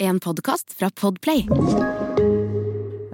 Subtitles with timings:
[0.00, 1.42] En podkast fra Podplay.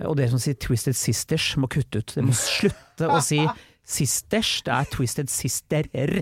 [0.06, 2.12] Og dere som sier Twisted Sisters, må kutte ut.
[2.14, 3.40] Dere må slutte å si
[3.82, 4.60] sisters.
[4.62, 6.20] Det er Twisted Sisterer.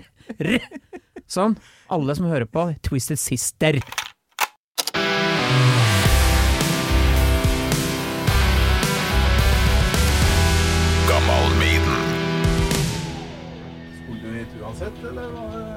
[1.29, 1.53] Sånn.
[1.93, 3.77] Alle som hører på, Twisted Sister.
[14.01, 15.29] Skulle du hit uansett, eller?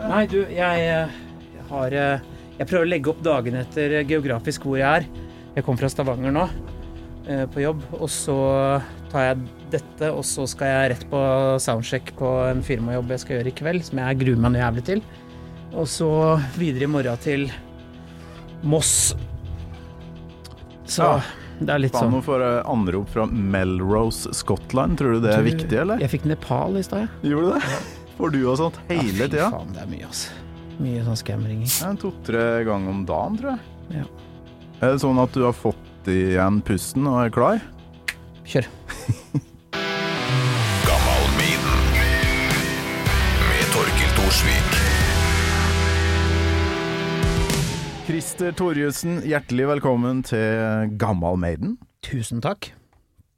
[0.08, 2.28] Nei, du, jeg jeg har eh,
[2.58, 5.06] Jeg prøver å legge opp dagen etter geografisk hvor jeg er.
[5.54, 6.48] Jeg kom fra Stavanger nå,
[7.28, 8.36] eh, på jobb, og så
[9.12, 11.20] tar jeg dette, og så skal jeg rett på
[11.62, 14.84] soundcheck på en firmajobb jeg skal gjøre i kveld, som jeg gruer meg noe jævlig
[14.90, 15.02] til.
[15.74, 16.10] Og så
[16.58, 17.48] videre i morgen til
[18.62, 19.14] Moss.
[20.88, 21.20] Så Ja.
[21.60, 24.98] det er litt sånn nå får jeg anrop fra Melrose, Scotland.
[24.98, 25.98] Tror du det er Du, viktig, eller?
[26.00, 27.30] Jeg fikk Nepal i stad, jeg.
[27.30, 27.62] Gjorde du det?
[28.18, 29.50] Får du og sånt hele Fy tida?
[29.52, 30.30] faen, det er mye, altså.
[30.78, 31.66] Mye sånn skamringer.
[31.66, 33.60] Ja, To-tre ganger om dagen, tror jeg.
[33.98, 34.06] Ja.
[34.78, 37.62] Er det sånn at du har fått igjen pusten og er klar?
[38.46, 38.68] Kjør.
[48.08, 51.74] Krister Christer Torjussen, hjertelig velkommen til Gammal Maiden.
[52.06, 52.70] Tusen takk.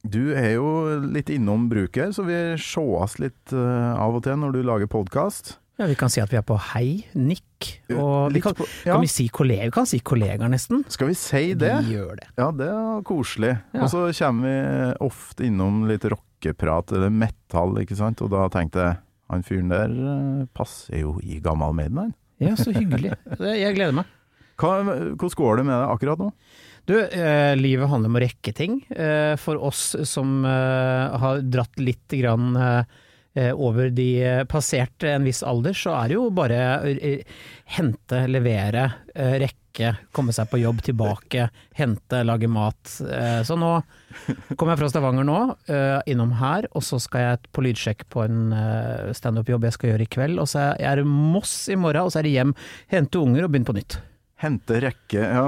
[0.06, 0.70] Du er jo
[1.04, 5.59] litt innom bruket så vi sees litt eh, av og til når du lager podkast.
[5.80, 8.92] Ja, vi kan si at vi er på hei, nikk, og vi kan, på- ja.
[8.98, 9.64] kan vi si kollega?
[9.70, 10.82] Vi kan si kollegaer, nesten.
[10.92, 11.70] Skal vi si det?
[11.86, 12.26] Vi gjør det.
[12.36, 13.54] Ja, det er koselig.
[13.72, 13.86] Ja.
[13.86, 18.20] Og så kommer vi ofte innom litt rockeprat eller metall, ikke sant.
[18.20, 18.98] Og da tenkte jeg
[19.32, 22.14] han fyren der eh, passer jo i Gammal Maiden, han.
[22.40, 23.12] Ja, så hyggelig.
[23.64, 24.08] Jeg gleder meg.
[24.60, 26.30] Hva, hvordan går det med deg akkurat nå?
[26.88, 28.80] Du, eh, livet handler om å rekke ting.
[28.92, 32.98] Eh, for oss som eh, har dratt litt grann eh,
[33.54, 34.08] over de
[34.50, 37.24] passerte passert en viss alder, så er det jo bare eh,
[37.76, 43.00] hente, levere, eh, rekke, komme seg på jobb, tilbake, hente, lage mat.
[43.00, 43.80] Eh, så nå
[44.56, 48.24] kommer jeg fra Stavanger nå, eh, innom her, og så skal jeg på lydsjekk på
[48.26, 50.40] en eh, standup-jobb jeg skal gjøre i kveld.
[50.42, 52.54] Og så er det Moss i morgen, og så er det hjem,
[52.92, 54.00] hente unger og begynne på nytt.
[54.40, 55.42] Hente rekke ja,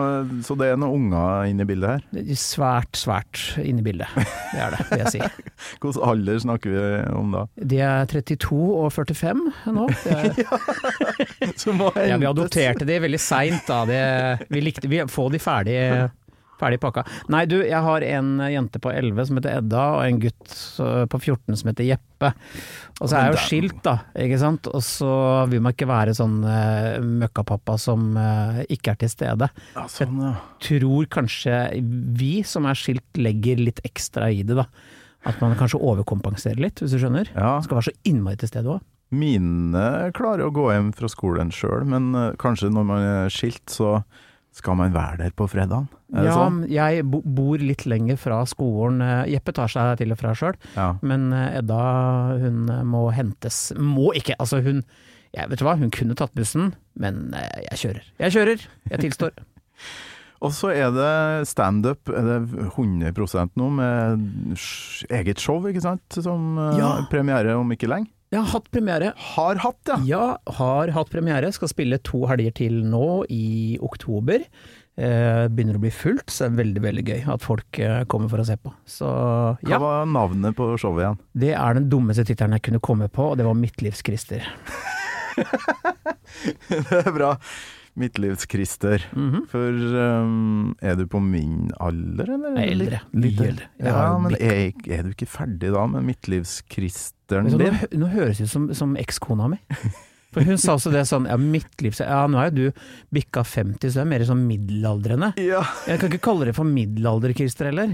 [0.45, 2.03] Så det er noen unger inne i bildet her.
[2.13, 4.11] Det er Svært, svært inne i bildet.
[4.53, 5.21] Det er det, vil jeg si.
[5.83, 6.83] Hvilken alder snakker vi
[7.17, 7.47] om da?
[7.73, 9.87] De er 32 og 45 nå.
[12.13, 13.83] Ja, vi adopterte de veldig seint da.
[13.89, 14.03] Det,
[14.53, 15.79] vi likte vi få de ferdig,
[16.61, 17.05] ferdig pakka.
[17.33, 20.57] Nei du, jeg har en jente på 11 som heter Edda, og en gutt
[21.13, 22.33] på 14 som heter Jeppe.
[23.01, 24.69] Og så er jeg jo skilt, da, ikke sant.
[24.71, 25.13] Og så
[25.51, 29.49] vil man ikke være sånn uh, møkkapappa som uh, ikke er til stede.
[29.75, 30.37] Ja, sånn, ja.
[30.63, 31.65] Tror kanskje
[32.19, 34.69] vi som er skilt legger litt ekstra i det, da.
[35.27, 37.31] At man kanskje overkompenserer litt, hvis du skjønner.
[37.35, 37.57] ja.
[37.63, 38.83] Skal være så innmari til stede òg.
[39.13, 43.67] Mine klarer å gå hjem fra skolen sjøl, men eh, kanskje når man er skilt,
[43.69, 43.99] så
[44.53, 45.87] skal man være der på fredagen?
[46.13, 46.59] Ja, sånn?
[46.69, 49.01] jeg bo bor litt lenger fra skolen.
[49.01, 50.91] Eh, Jeppe tar seg til og fra sjøl, Ja.
[51.03, 53.73] men eh, Edda hun eh, må hentes.
[53.81, 54.83] Må ikke, altså hun
[55.33, 58.03] jeg vet du hva, hun kunne tatt bussen, men jeg kjører.
[58.21, 59.31] Jeg kjører, jeg tilstår.
[60.45, 64.27] Og så er det standup, er det 100% nå, med
[65.09, 66.03] eget show, ikke sant?
[66.21, 67.07] Som Ja.
[67.09, 68.11] premiere om ikke lenge.
[68.33, 69.11] Jeg har hatt premiere.
[69.35, 69.97] Har hatt, ja!
[70.09, 70.27] Ja,
[70.57, 71.51] har hatt premiere.
[71.53, 74.47] Skal spille to helger til nå i oktober.
[74.97, 78.33] Eh, begynner å bli fullt, så det er veldig veldig gøy at folk eh, kommer
[78.33, 78.73] for å se på.
[78.89, 79.11] Så
[79.69, 81.21] Hva var navnet på showet igjen?
[81.45, 84.49] det er den dummeste tittelen jeg kunne komme på, og det var Midtlivskrister.
[86.73, 87.35] det er bra.
[87.99, 89.03] Midtlivskrister.
[89.13, 89.43] Mhm.
[89.51, 89.69] For
[90.23, 92.55] um, er du på min alder, eller?
[92.57, 93.01] Jeg er eldre.
[93.13, 93.67] Litt- Mye eldre.
[93.85, 94.63] Ja, men er,
[94.97, 97.59] er du ikke ferdig da med midtlivskristeren din?
[97.59, 99.61] nå, nå høres det ut som, som ekskona mi.
[100.33, 102.01] For hun sa også det sånn, ja midtlivs...
[102.03, 105.33] Ja, nå er jo du bikka 50, så du er mer sånn middelaldrende.
[105.43, 105.63] Ja.
[105.89, 107.93] Jeg kan ikke kalle det for middelalder-Christer heller.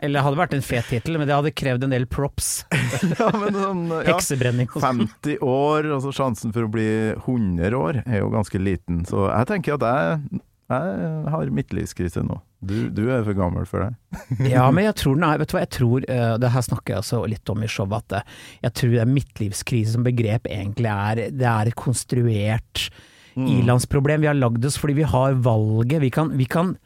[0.00, 2.50] Eller det hadde vært en fet tittel, men det hadde krevd en del props.
[3.20, 4.02] ja, men sånn ja.
[4.12, 5.06] Heksebrenning og sånn.
[5.06, 9.04] 50 år, altså sjansen for å bli 100 år er jo ganske liten.
[9.08, 12.40] Så jeg tenker at jeg, jeg har midtlivskrise nå.
[12.66, 13.90] Du, du er for gammel for det.
[14.52, 17.04] Ja, men jeg tror, nei, vet du hva, jeg tror, eh, det her snakker jeg
[17.04, 18.36] også litt om i showet, at eh,
[18.66, 22.88] jeg tror det er midtlivskrise som begrep egentlig er, det er et konstruert
[23.36, 24.22] ilandsproblem.
[24.24, 26.00] Vi har lagd oss fordi vi har valget.
[26.00, 26.76] Vi kan, vi kan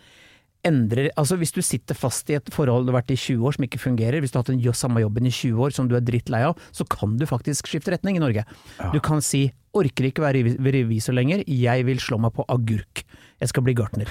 [0.67, 3.55] endre Altså hvis du sitter fast i et forhold du har vært i 20 år
[3.57, 5.95] som ikke fungerer, hvis du har hatt den samme jobben i 20 år som du
[5.97, 8.45] er drittlei av, så kan du faktisk skifte retning i Norge.
[8.93, 13.05] Du kan si orker ikke være revi- revisor lenger, jeg vil slå meg på agurk.
[13.41, 14.11] Jeg skal bli gartner.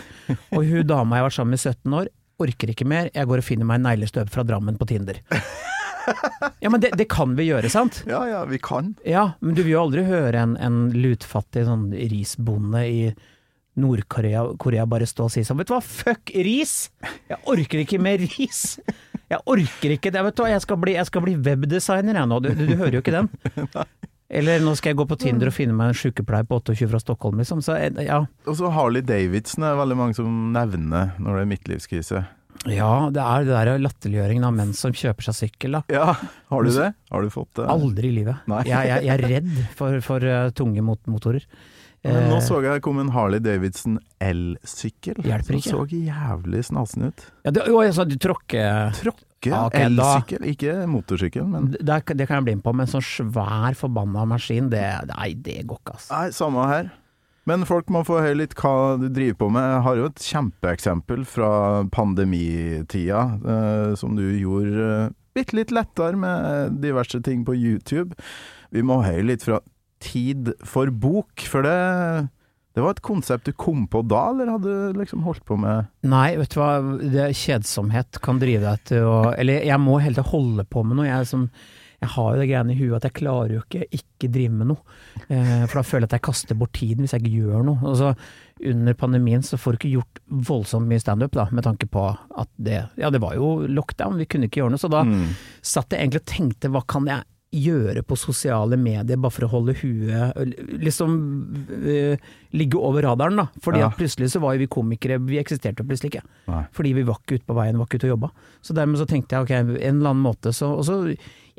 [0.55, 3.29] Og hun dama jeg har vært sammen med i 17 år, orker ikke mer, jeg
[3.29, 5.21] går og finner meg en neglestøv fra Drammen på Tinder.
[6.59, 7.99] Ja, men det, det kan vi gjøre, sant?
[8.09, 8.95] Ja ja, vi kan.
[9.05, 13.03] Ja, men du vil jo aldri høre en, en lutfattig sånn risbonde i
[13.79, 16.89] Nord-Korea Korea bare stå og si sånn Vet du hva, fuck ris!
[17.29, 18.79] Jeg orker ikke mer ris!
[19.29, 22.31] Jeg orker ikke det, vet du hva, jeg skal bli, jeg skal bli webdesigner jeg
[22.31, 23.29] nå, du, du, du hører jo ikke den.
[24.29, 26.99] Eller nå skal jeg gå på Tinder og finne meg en sykepleier på 28 fra
[27.01, 27.63] Stockholm, liksom.
[27.65, 28.19] Så eh, ja.
[28.45, 32.21] Og så Harley Davidson er veldig mange som nevner når det er midtlivskrise.
[32.69, 35.81] ja, det er det der latterliggjøringen av menn som kjøper seg sykkel, da.
[35.89, 36.13] Ja,
[36.53, 36.91] har du det?
[37.09, 37.65] Har du fått det?
[37.73, 38.45] Aldri i livet.
[38.51, 41.45] Jeg, jeg, jeg er redd for, for eh, tunge mot motorer.
[42.03, 45.19] Men nå Eh, så jeg kom en Harley Davidson elsykkel.
[45.43, 47.25] Som så jævlig snasen ut.
[47.43, 52.25] ja, det, jo, sa du tråkker Tråkke, Okay, ok, elsykkel, ikke motorsykkel, men det, det
[52.27, 55.93] kan jeg bli med på, men sånn svær forbanna maskin, det, nei, det går ikke,
[55.95, 56.09] altså.
[56.11, 56.89] Nei, samme her.
[57.47, 59.63] Men folk må få høre litt hva du driver på med.
[59.63, 61.51] Jeg har jo et kjempeeksempel fra
[61.95, 68.19] pandemitida, eh, som du gjorde eh, bitte litt lettere med diverse ting på YouTube.
[68.75, 69.63] Vi må høre litt fra
[69.99, 72.29] Tid for bok, for det,
[72.77, 75.89] det var et konsept du kom på da, eller hadde du liksom holdt på med
[76.07, 80.15] Nei, vet du hva, det, kjedsomhet kan drive deg til å Eller jeg må hele
[80.15, 81.07] tiden holde på med noe.
[81.09, 81.49] Jeg, som,
[81.99, 84.69] jeg har jo det greiene i huet at jeg klarer jo ikke ikke drive med
[84.71, 84.95] noe.
[85.27, 87.79] Eh, for da føler jeg at jeg kaster bort tiden hvis jeg ikke gjør noe.
[87.91, 88.13] Og så
[88.71, 92.49] under pandemien så får du ikke gjort voldsomt mye standup, da, med tanke på at
[92.59, 94.79] det Ja, det var jo lockdown, vi kunne ikke gjøre noe.
[94.85, 95.33] Så da Mm.
[95.63, 99.49] satt jeg egentlig og tenkte hva kan jeg gjøre på sosiale medier bare for å
[99.49, 100.51] holde huet
[100.85, 101.15] Liksom
[101.71, 103.47] uh, ligge over radaren, da.
[103.65, 103.87] Fordi Ja.
[103.89, 106.23] at plutselig så var jo vi komikere Vi eksisterte plutselig ikke.
[106.47, 106.63] Nei.
[106.77, 108.29] Fordi vi var ikke ute på veien, var ikke ute og jobba.
[108.61, 110.97] Så dermed så tenkte jeg ok, en eller annen måte så Og så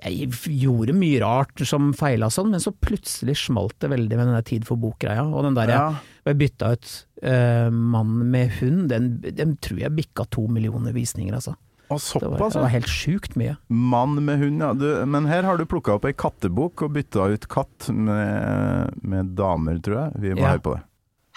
[0.01, 0.31] jeg
[0.63, 4.47] gjorde mye rart som feila sånn, men så plutselig smalt det veldig med den der
[4.49, 5.27] Tid for bok-greia.
[5.29, 5.95] Og den der Ja.
[6.25, 11.35] jeg bytta ut uh, Mann med hund, den, den tror jeg bikka to millioner visninger,
[11.35, 11.57] altså.
[11.91, 13.57] Og Det var, det var helt sjukt mye.
[13.69, 14.73] Mann med hund, ja.
[14.79, 19.33] Du, men her har du plukka opp ei kattebok og bytta ut katt med, med
[19.39, 20.21] damer, tror jeg.
[20.23, 20.53] Vi må Ja.
[20.53, 20.83] høre på det.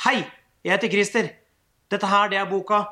[0.06, 0.20] Hei,
[0.64, 1.30] jeg heter Christer.
[1.90, 2.84] Dette her, det er boka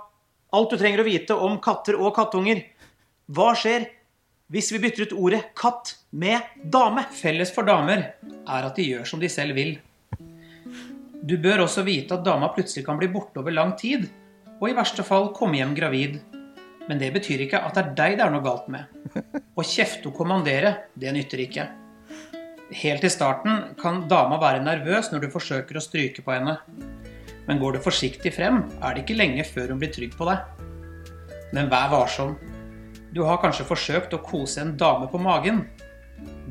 [0.54, 2.66] Alt du trenger å vite om katter og kattunger.
[3.32, 3.86] Hva skjer
[4.52, 6.42] hvis vi bytter ut ordet katt med
[6.74, 7.06] dame?
[7.16, 9.78] Felles for damer er at de gjør som de selv vil.
[11.24, 14.10] Du bør også vite at dama plutselig kan bli borte over lang tid,
[14.60, 16.20] og i verste fall komme hjem gravid.
[16.90, 18.90] Men det betyr ikke at det er deg det er noe galt med.
[19.60, 21.68] Å kjefte og kommandere, det nytter ikke.
[22.82, 26.56] Helt i starten kan dama være nervøs når du forsøker å stryke på henne.
[27.50, 30.46] Men går du forsiktig frem, er det ikke lenge før hun blir trygg på deg.
[31.52, 32.38] Men vær varsom.
[33.12, 35.66] Du har kanskje forsøkt å kose en dame på magen.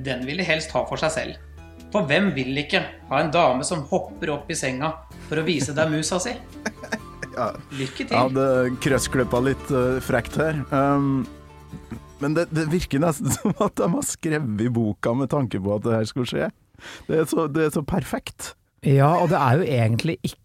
[0.04, 1.46] Den vil de helst ha for seg selv.
[1.90, 4.92] For hvem vil ikke ha en dame som hopper opp i senga
[5.26, 6.36] for å vise deg musa si?
[7.34, 8.14] Lykke til.
[8.14, 8.46] Jeg hadde
[8.84, 10.62] krøssklippa litt uh, frekt her.
[10.74, 11.22] Um,
[12.20, 15.76] men det, det virker nesten som at de har skrevet i boka med tanke på
[15.76, 16.50] at det her skulle skje.
[17.08, 18.54] Det er så, det er så perfekt.
[18.86, 20.38] Ja, og det er jo egentlig ikke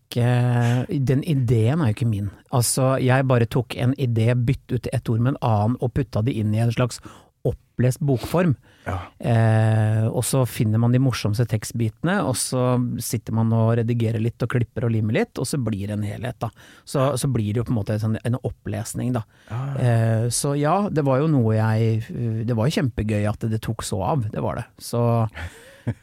[1.07, 2.29] Den ideen er jo ikke min.
[2.55, 6.21] Altså, jeg bare tok en idé, bytte ut ett ord med en annen og putta
[6.23, 7.01] det inn i en slags
[7.43, 8.53] opplest bokform.
[8.85, 8.97] Ja.
[9.17, 14.41] Eh, og så finner man de morsomste tekstbitene, og så sitter man og redigerer litt
[14.45, 16.51] og klipper og limer litt, og så blir det en helhet, da.
[16.85, 19.25] Så, så blir det jo på en måte en, sånn- en opplesning, da.
[19.81, 22.01] Eh, så ja, det var jo noe jeg
[22.47, 24.65] Det var jo kjempegøy at det tok så av, det var det.
[24.81, 25.01] Så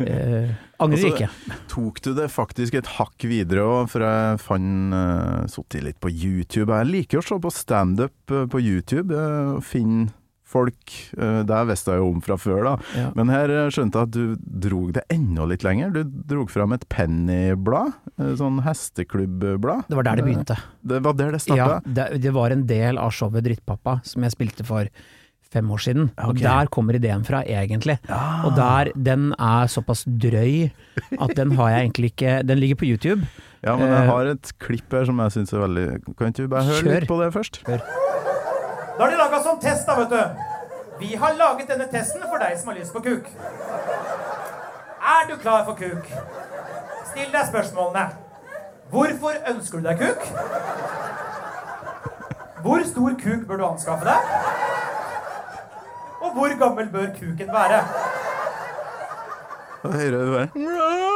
[0.03, 0.51] eh,
[0.83, 1.29] angrer Altså, ikke.
[1.71, 6.11] Tok du det faktisk et hakk videre òg, for jeg fant uh, Sittet litt på
[6.11, 6.75] YouTube.
[6.75, 10.11] Jeg liker å se på standup uh, på YouTube, uh, finne
[10.53, 12.75] folk uh, Det visste jeg jo om fra før, da.
[12.99, 13.09] Ja.
[13.19, 15.91] Men her uh, skjønte jeg at du drog det enda litt lenger.
[15.97, 16.03] Du
[16.35, 19.89] drog fram et pennyblad, uh, sånn hesteklubbblad.
[19.89, 20.59] Det var der det begynte.
[20.83, 24.35] Det var der det Ja, det, det var en del av showet Drittpappa som jeg
[24.37, 24.89] spilte for
[25.53, 26.11] fem år siden.
[26.25, 27.99] Og der kommer ideen fra, egentlig.
[28.47, 30.71] Og der, den er såpass drøy
[31.21, 33.27] at den har jeg egentlig ikke Den ligger på YouTube.
[33.63, 35.85] Ja, men jeg Eh, har et klipp her som jeg syns er veldig
[36.19, 36.97] Kan ikke du bare høre Kjør.
[37.01, 37.61] litt på det først?
[38.97, 40.49] Da har de laga sånn test, da, vet du.
[41.03, 43.31] Vi har laget denne testen for deg som har lyst på kuk.
[45.13, 46.11] Er du klar for kuk?
[47.11, 48.05] Still deg spørsmålene.
[48.93, 50.29] Hvorfor ønsker du deg kuk?
[52.63, 54.21] Hvor stor kuk bør du anskaffe deg?
[56.23, 57.81] Og hvor gammel bør kuken være?
[59.83, 61.12] Hører du bare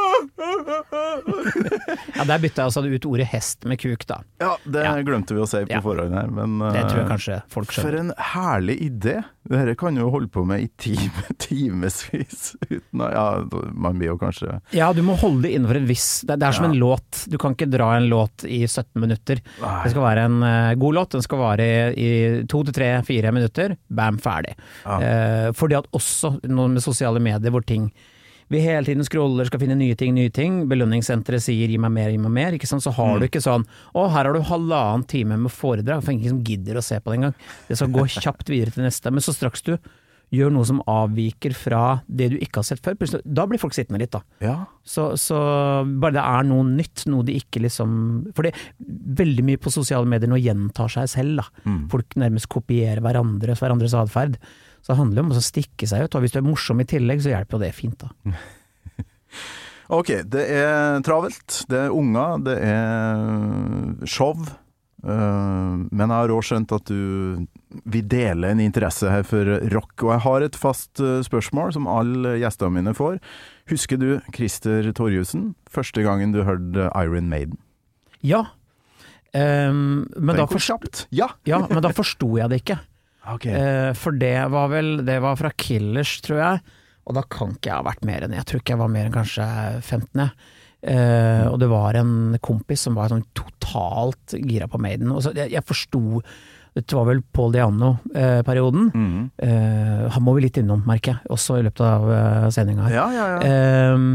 [2.15, 4.21] Ja, Der bytta jeg altså ut ordet hest med kuk, da.
[4.41, 4.93] Ja, det Ja.
[5.05, 5.81] glemte vi å si på Ja.
[5.81, 9.23] forhånd her, men Det tror jeg eh, kanskje folk For en herlig idé!
[9.47, 12.09] Dette kan jo holde på med i time, timevis
[12.69, 13.25] uten å Ja,
[13.73, 16.51] man blir jo kanskje Ja, du må holde det innenfor en viss Det, det er
[16.57, 16.71] som Ja.
[16.71, 17.25] en låt.
[17.29, 19.39] Du kan ikke dra en låt i 17 minutter.
[19.61, 19.83] Nei.
[19.83, 21.09] Det skal være en uh, god låt.
[21.11, 23.77] Den skal vare i tre, fire minutter.
[23.89, 24.55] Bam, ferdig.
[24.85, 24.97] Ja.
[24.97, 27.91] Uh, fordi at også noe med sosiale medier hvor ting
[28.49, 30.61] vi hele tiden scroller, skal finne nye ting, nye ting.
[30.71, 32.83] Belønningssenteret sier 'gi meg mer, gi meg mer', ikke sant.
[32.85, 36.29] Så har du ikke sånn 'å, her har du halvannen time med foredrag', for ingen
[36.29, 37.35] som gidder å se på det engang.
[37.67, 39.11] Det skal gå kjapt videre til neste.
[39.11, 39.77] Men så straks du
[40.33, 43.75] gjør noe som avviker fra det du ikke har sett før, plutselig, da blir folk
[43.75, 44.21] sittende litt, da.
[44.43, 44.65] Ja.
[44.83, 45.37] Så, så
[45.87, 48.53] bare det er noe nytt, noe de ikke liksom For det
[48.87, 51.75] veldig mye på sosiale medier nå gjentar seg selv, da.
[51.91, 54.37] Folk nærmest kopierer hverandres, hverandres atferd.
[54.87, 57.19] Så det handler om å stikke seg ut, og hvis du er morsom i tillegg,
[57.19, 58.37] så hjelper jo det fint, da.
[59.87, 61.61] Ok, det er travelt.
[61.71, 64.33] Det er unger, det er show.
[65.07, 67.45] Eh, men jeg har òg skjønt at du
[67.87, 69.93] vil dele en interesse her for rock.
[70.03, 73.21] Og jeg har et fast eh, spørsmål som alle gjestene mine får.
[73.71, 75.53] Husker du Christer Torjussen?
[75.71, 77.55] Første gangen du hørte Iron Maiden?
[78.19, 78.43] Ja.
[79.31, 81.05] Um, men, da kjapt.
[81.15, 81.31] Ja!
[81.47, 82.79] ja, men da forsto jeg det ikke.
[83.33, 83.47] Ok.
[83.51, 86.75] Eh, for det var vel Det var fra Killers, tror jeg.
[87.07, 89.07] Og da kan ikke jeg ha vært mer enn Jeg tror ikke jeg var mer
[89.07, 89.47] enn kanskje
[89.81, 90.23] 15.
[90.23, 90.53] jeg.
[90.87, 95.11] Eh, og det var en kompis som var sånn totalt gira på Maiden.
[95.15, 96.21] Og så jeg, jeg forsto
[96.77, 98.91] Dette var vel Paul Diano-perioden.
[98.93, 99.21] Mhm.
[99.41, 102.93] Eh, han må vi litt innom, merker jeg, også i løpet av uh, sendinga her.
[102.93, 103.39] Ja, ja, ja.
[103.47, 104.11] Ehm,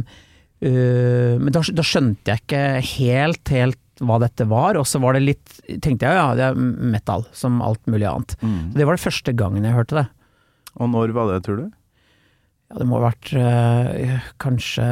[0.62, 5.16] eh, men da, da skjønte jeg ikke helt, helt hva dette var, og så var
[5.16, 8.34] det litt Tenkte jeg ja, det er metal, som alt mulig annet.
[8.42, 8.72] Mm.
[8.74, 10.08] Det var det første gangen jeg hørte det.
[10.80, 11.70] Og når var det, tror du?
[12.72, 14.84] Ja, det må ha vært øh, kanskje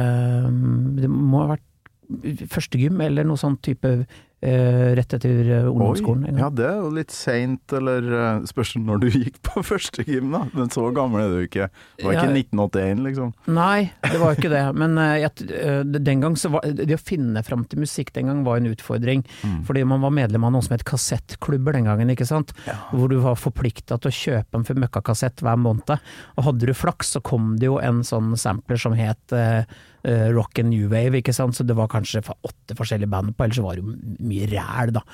[0.53, 3.93] mm, Det må ha vært førstegym eller noe sånn type
[4.41, 6.25] rett etter eh, ungdomsskolen.
[6.31, 6.39] Oi.
[6.41, 10.31] Ja, det er jo litt seint, eller eh, spørs når du gikk på første gym,
[10.33, 10.43] da.
[10.57, 11.67] Men så gammel er du ikke.
[11.99, 13.33] Det var ikke 1981, liksom.
[13.53, 14.63] Nei, det var ikke det.
[14.81, 18.41] Men eh, eh, den gang så var det å finne fram til musikk den gang
[18.47, 19.23] var en utfordring.
[19.67, 22.55] Fordi man var medlem av noe som het kassettklubber den gangen, ikke sant.
[22.91, 25.93] Hvor du var forplikta til å kjøpe en for møkkakassett hver måned.
[26.37, 29.63] Og hadde du flaks, så kom det jo en sånn sampler som het eh, eh,
[30.03, 31.57] Rock and New Wave, ikke sant.
[31.57, 33.95] Så det var kanskje åtte forskjellige band på, ellers var det jo
[34.31, 35.05] mye ræl, da.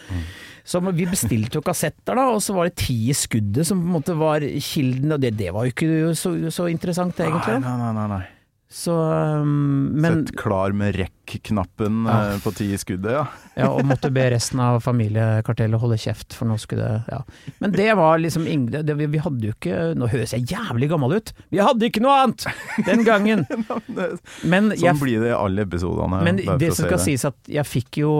[0.67, 3.87] Så vi bestilte jo kassetter, da, og så var det ti i skuddet som på
[3.87, 7.61] en måte var kilden, og det, det var jo ikke så, så interessant, egentlig.
[7.63, 8.09] Nei, nei, nei.
[8.15, 8.25] nei.
[8.69, 12.33] Så um, Men Sett klar med rekk-knappen Ja.
[12.33, 13.21] eh, på ti i skuddet, ja.
[13.57, 17.21] Ja, og måtte be resten av familiekartellet holde kjeft, for nå skulle det Ja.
[17.63, 18.43] Men det var liksom
[18.75, 21.31] det, vi, vi hadde jo ikke Nå høres jeg jævlig gammel ut!
[21.49, 22.45] Vi hadde ikke noe annet
[22.89, 23.47] den gangen!
[24.51, 26.19] Men, Sånn jeg, blir det i alle episodene.
[26.27, 28.11] men det som skal skal sies, at jeg fikk jo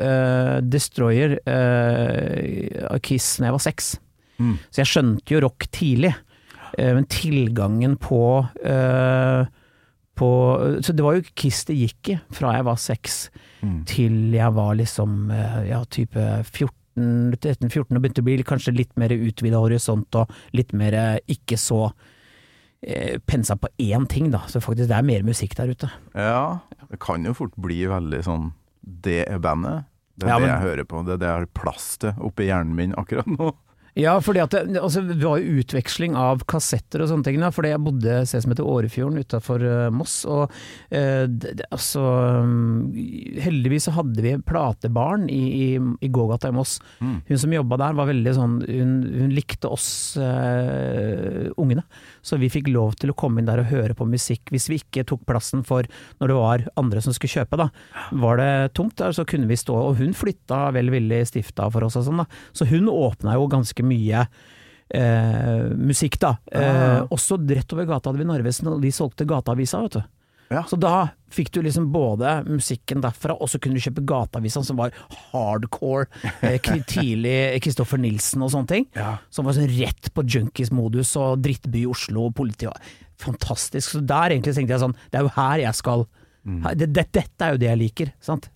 [0.00, 3.90] uh, Destroyer av Kiss da jeg var seks.
[4.38, 4.54] Mm.
[4.68, 6.12] Så jeg skjønte jo rock tidlig.
[6.78, 8.20] Uh, men tilgangen på
[8.66, 9.44] eh,
[10.16, 10.28] på
[10.84, 13.28] Så det var jo Kiss det gikk i fra jeg var seks
[13.64, 13.78] Mm.
[13.88, 18.92] til jeg var liksom eh, ja, type 14, 13-14 og begynte å bli kanskje litt
[19.00, 21.78] mer utvida horisont og litt mer eh, ikke så
[22.82, 24.42] eh, pensa på én ting, da.
[24.52, 25.88] Så faktisk det er mer musikk der ute.
[26.12, 26.58] Ja,
[26.90, 28.50] det kan jo fort bli veldig sånn
[28.84, 29.86] Det er bandet.
[30.18, 31.04] Det er Ja, det men- jeg hører på.
[31.06, 33.54] Det er det jeg har plass til oppi hjernen min akkurat nå.
[33.94, 37.38] Ja, fordi at det, altså, det var jo utveksling av kassetter og sånne ting.
[37.38, 39.62] Da, fordi jeg bodde et sted som heter Årefjorden utafor
[39.94, 40.16] Moss.
[40.26, 40.50] Og
[40.90, 42.02] eh, det, altså
[42.42, 42.90] um,
[43.44, 46.80] Heldigvis så hadde vi platebarn i, i, i gågata i Moss.
[46.98, 47.20] Mm.
[47.28, 51.86] Hun som jobba der var veldig sånn Hun, hun likte oss eh, ungene.
[52.24, 54.80] Så vi fikk lov til å komme inn der og høre på musikk hvis vi
[54.82, 55.86] ikke tok plassen for
[56.18, 57.60] når det var andre som skulle kjøpe.
[57.62, 57.70] da.
[58.24, 59.78] Var det tomt der, så kunne vi stå.
[59.90, 62.28] Og hun flytta vel villig stifta for oss og sånn, da.
[62.56, 64.26] Så hun åpna jo ganske mye
[64.94, 66.36] eh, musikk, da.
[66.52, 67.06] Eh, Ah.
[67.10, 70.02] også rett over gata hadde vi Narvesen, og de solgte gateavisa, vet du.
[70.52, 70.62] Ja.
[70.68, 74.78] Så da fikk du liksom både musikken derfra, og så kunne du kjøpe gateavisa som
[74.78, 74.92] var
[75.32, 76.06] hardcore,
[76.42, 76.58] eh,
[76.92, 78.86] tidlig Kristoffer Nilsen og sånne ting.
[78.94, 79.16] Ja.
[79.34, 82.68] Som var sånn rett på junkies-modus og drittby i Oslo og politi.
[83.24, 83.96] Fantastisk.
[83.96, 86.06] Så der egentlig tenkte jeg sånn, det er jo her jeg skal
[86.44, 86.60] mm.
[86.74, 88.50] det, det, Dette er jo det jeg liker, sant.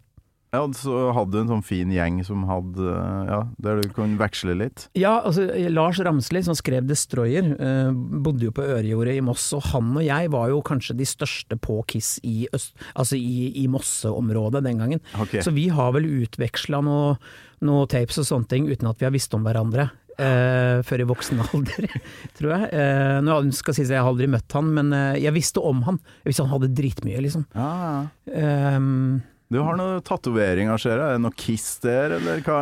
[0.49, 2.93] Ja, så hadde du en sånn fin gjeng som hadde
[3.29, 4.87] Ja, der du kunne veksle litt.
[4.97, 9.67] Ja, altså Lars Ramsli som skrev 'Destroyer', eh, bodde jo på Ørejordet i Moss, og
[9.75, 13.67] han og jeg var jo kanskje de største på Kiss i, øst, altså i, i
[13.69, 15.05] Mosseområdet den gangen.
[15.21, 15.43] Okay.
[15.45, 17.19] Så vi har vel utveksla noe,
[17.61, 19.91] noe tapes og sånne ting uten at vi har visst om hverandre.
[20.19, 21.93] Uh, før i voksen alder,
[22.35, 22.71] tror jeg.
[22.75, 25.85] Uh, nå skal sies at jeg har aldri møtt han, men uh, jeg visste om
[25.87, 26.01] han.
[26.25, 27.45] Jeg visste han hadde dritmye, liksom.
[27.55, 28.81] Ja, ja.
[29.49, 31.01] Du har noen tatoveringer, ser jeg.
[31.01, 32.59] Er det noe Kiss der, eller hva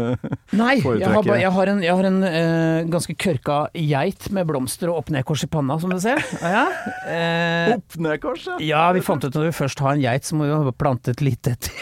[0.60, 4.46] Nei, jeg har, bare, jeg har en, jeg har en uh, ganske kørka geit med
[4.46, 6.22] blomster og opp-ned-kors i panna, som du ser.
[6.38, 8.84] Ja, uh, opp-ned-kors, ja, ja.
[8.94, 11.16] vi fant ut at når vi først har en geit, så må vi jo plante
[11.16, 11.72] et lite et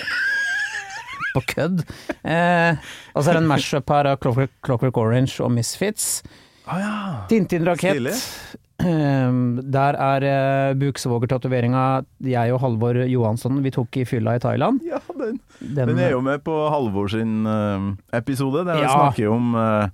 [1.34, 1.84] på kødd.
[2.24, 2.80] Uh,
[3.12, 6.22] og så er det en mash-up her av Clockwork, Clockwork Orange og Misfits.
[6.64, 6.96] Ah, ja.
[7.28, 8.00] Tintin-rakett.
[8.00, 8.16] Stilig.
[8.16, 11.84] Ehm, der er uh, buksvågertatoveringa
[12.30, 14.80] jeg og Halvor Johansson vi tok i fylla i Thailand.
[14.86, 18.94] Ja, den, Den, den er jo med på Halvor sin eh, episode, der vi Ja.
[18.94, 19.88] snakker om eh,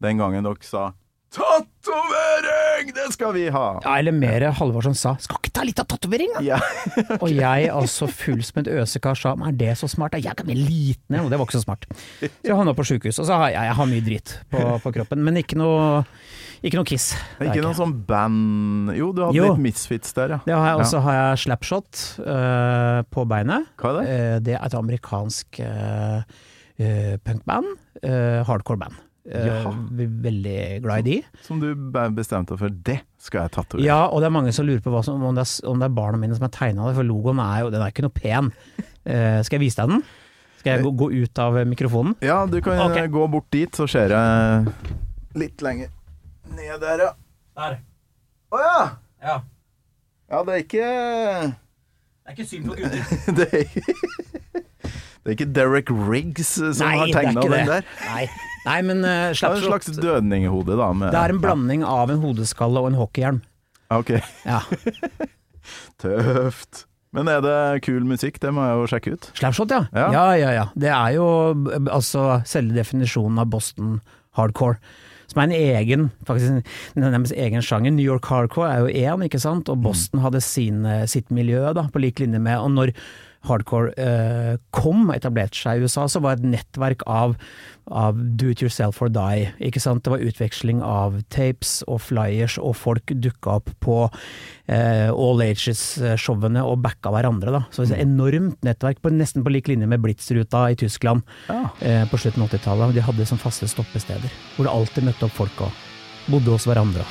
[0.00, 0.92] den gangen dere sa
[1.28, 3.80] 'Tatovering, det skal vi ha'!
[3.84, 6.56] ja, eller mer Halvor som sa 'skal ikke ta litt av tatoveringa?' Ja.
[7.22, 10.12] Og jeg altså full som et øsekar sa 'men er det så smart'?
[10.12, 10.18] da?
[10.18, 11.84] Jeg kan bli liten, igjen, og det var ikke så smart.
[12.20, 14.92] Så jeg havna på sjukehus, og så har jeg, jeg har mye dritt på, på
[14.94, 16.04] kroppen, men ikke noe,
[16.62, 17.12] ikke noe kiss.
[17.38, 19.50] Det er ikke noe sånn band Jo, du hadde Jo.
[19.52, 20.38] litt Misfits der, ja.
[20.46, 20.82] Det har jeg, Ja.
[20.82, 23.68] og så har jeg slapshot uh, på beinet.
[23.78, 24.06] Hva er det?
[24.08, 26.22] Uh, det er et amerikansk uh,
[27.26, 27.70] punkband.
[28.46, 28.98] hardcore band.
[29.28, 29.66] Er
[29.98, 31.16] veldig glad i de.
[31.42, 31.74] Som du
[32.14, 32.70] bestemte deg for.
[32.70, 33.84] Det skal jeg tatovere.
[33.84, 35.96] Ja, og det er mange som lurer på som, om, det er, om det er
[35.98, 38.52] barna mine som har tegna det, for logoen er jo den er ikke noe pen.
[39.04, 40.06] Skal jeg vise deg den?
[40.58, 42.16] Skal jeg gå, gå ut av mikrofonen?
[42.24, 42.96] Ja, du kan Ok.
[42.96, 44.72] eh, gå bort dit, så ser jeg
[45.38, 45.90] litt lenger
[46.58, 47.12] ned der, ja.
[47.58, 47.78] Der.
[48.52, 48.76] Å ja!
[49.22, 49.36] Ja.
[50.28, 50.88] Ja, det er ikke
[51.48, 53.02] Det er ikke synd på gutter.
[53.38, 53.94] Det er ikke,
[55.24, 57.88] det er ikke Derek Riggs som som har det er tegna den der.
[58.06, 58.22] Nei,
[58.64, 60.86] Nei men uh, Det er en slags dødninghode, da.
[60.96, 63.40] Med, Det er en blanding av en hodeskalle og en hockeyhjelm.
[63.92, 64.14] Ok,
[64.46, 64.62] Ja.
[66.02, 66.84] tøft.
[67.16, 68.36] Men er det kul musikk?
[68.42, 69.28] Det må jeg jo sjekke ut.
[69.38, 69.82] Slapshot, ja.
[69.96, 70.08] Ja.
[70.12, 70.24] ja.
[70.38, 73.98] Ja, ja, Det er jo b- altså selve definisjonen av Boston
[74.36, 74.76] hardcore.
[75.28, 77.92] Som er en egen, faktisk nærmest egen sjanger.
[77.92, 79.68] New York hardcore er jo én, ikke sant.
[79.68, 82.94] Og Boston hadde sin, eh, sitt miljø, da, på lik linje med Og når
[83.48, 87.34] hardcore eh, kom, etablerte seg i USA, så var det et nettverk av,
[87.88, 89.48] av do it yourself or die.
[89.64, 90.04] Ikke sant?
[90.04, 93.98] Det var utveksling av tapes og flyers, og folk dukka opp på
[94.68, 97.54] eh, All Ages-showene og backa hverandre.
[97.58, 97.62] Da.
[97.72, 101.64] Så det et enormt nettverk, på, nesten på lik linje med Blitzruta i Tyskland Ja.
[101.80, 102.94] eh, på slutten av 80-tallet.
[102.98, 105.86] De hadde som faste stoppesteder, hvor det alltid møtte opp folk og
[106.28, 107.06] bodde hos hverandre.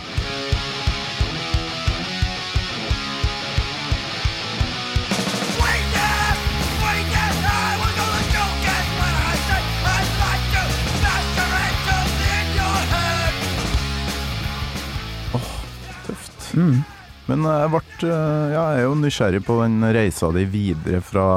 [16.58, 16.82] Mm.
[17.28, 21.28] Men jeg ble eh, Ja, jeg er jo nysgjerrig på den reisa di videre fra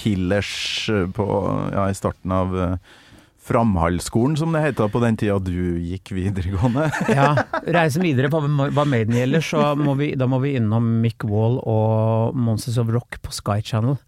[0.00, 0.54] Killers
[0.88, 1.26] eh, på,
[1.74, 2.76] ja, i starten av eh,
[3.50, 6.86] Framhaldsskolen, som det heter på den tida du gikk videregående.
[7.18, 7.32] Ja,
[7.66, 11.58] reisen videre på hva Maiden gjelder, så må vi, da må vi innom Mick Wall
[11.58, 13.98] og Monsters of Rock på Sky Channel.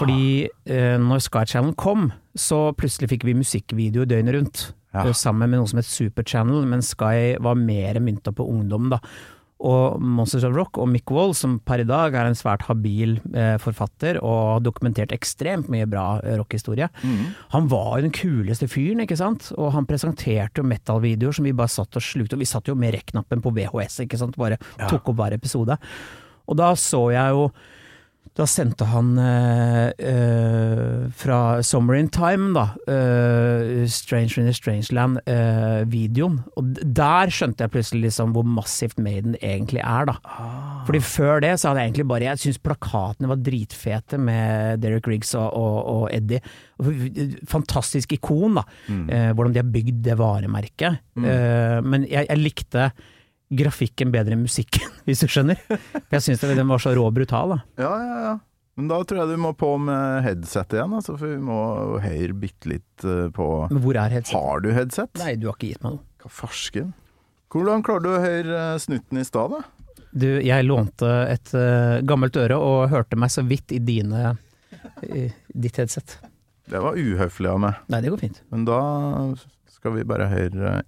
[0.00, 4.62] Fordi eh, når Sky Channel kom, så plutselig fikk vi musikkvideo døgnet rundt.
[4.94, 5.04] Ja.
[5.14, 8.98] Sammen med noe som het Super Channel, men Sky var mer mynta på ungdom, da.
[9.60, 13.18] Og Monsters of Rock og Mick Wall, som per i dag er en svært habil
[13.36, 16.88] eh, forfatter og har dokumentert ekstremt mye bra eh, rockhistorie,
[17.52, 19.50] han var jo den kuleste fyren, ikke sant?
[19.60, 22.74] Og han presenterte jo metal-videoer som vi bare satt og slukte, og vi satt jo
[22.74, 24.56] med rekk-knappen på VHS, ikke sant, bare
[24.88, 25.76] tok opp hver episode.
[26.48, 27.50] Og da så jeg jo
[28.38, 36.38] da sendte han eh, eh, fra Summer in Time, da, eh, Stranger in a Strangeland'-videoen.
[36.56, 40.16] Og der skjønte jeg plutselig liksom hvor massivt Maiden egentlig er, da.
[40.86, 45.10] Fordi før det så hadde jeg egentlig bare Jeg syns plakatene var dritfete med Derek
[45.10, 46.40] Riggs og, og, og Eddie.
[47.50, 48.66] Fantastisk ikon, da.
[48.88, 51.02] Eh, hvordan de har bygd det varemerket.
[51.18, 52.92] Eh, men jeg, jeg likte
[53.50, 55.60] grafikken bedre enn musikken, hvis du skjønner.
[56.12, 57.56] Jeg syns den var så rå og brutal.
[57.56, 57.60] da.
[57.82, 58.38] Ja, ja, ja.
[58.78, 61.58] Men da tror jeg du må på med headset igjen, altså, for vi må
[62.00, 64.32] høyre bitte litt eh, på Men hvor er headset?
[64.38, 65.10] Har du headset?
[65.20, 66.06] Nei, du har ikke gitt meg noe.
[66.22, 66.94] Hva farsken?
[67.50, 70.06] Hvordan klarer du å høre eh, snutten i stad, da?
[70.10, 74.32] Du, jeg lånte et uh, gammelt øre og hørte meg så vidt i dine
[75.06, 76.16] i ditt headset.
[76.70, 77.78] Det var uhøflig av meg.
[77.90, 78.40] Nei, det går fint.
[78.50, 78.80] Men da
[79.70, 80.82] skal vi bare høre eh,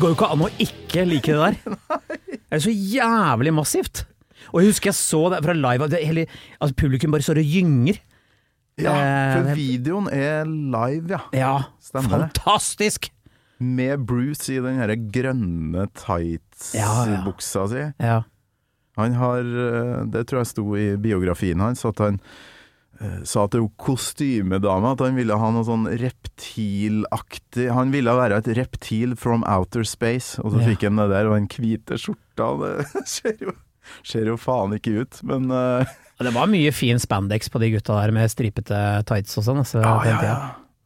[0.00, 1.56] Det går jo ikke an å ikke like det der.
[2.50, 3.98] Det er så jævlig massivt.
[4.48, 6.22] Og jeg husker jeg så det fra live, det hele,
[6.56, 7.98] altså publikum bare står og gynger.
[8.80, 11.20] Ja, for Eh, videoen er live, ja.
[11.36, 11.52] Ja,
[11.84, 13.10] Stemmer fantastisk!
[13.60, 15.92] Med Bruce i den her grønne Ja, ja.
[16.00, 17.84] tights-buksa si.
[18.00, 18.22] Ja.
[18.96, 22.22] Han har, eh, det tror jeg sto i biografien hans, at han
[23.24, 29.14] sa til kostymedama at han ville ha noe sånn reptilaktig Han ville være et reptil
[29.16, 30.66] from outer space, og så Ja.
[30.68, 32.50] fikk han det der og den hvite skjorta.
[32.60, 33.52] Det ser jo,
[34.04, 35.84] ser jo faen ikke ut, men uh...
[36.20, 38.76] Det var mye fin spandex på de gutta der med stripete
[39.08, 39.62] tights og sånn.
[39.62, 40.34] Altså, ja tida.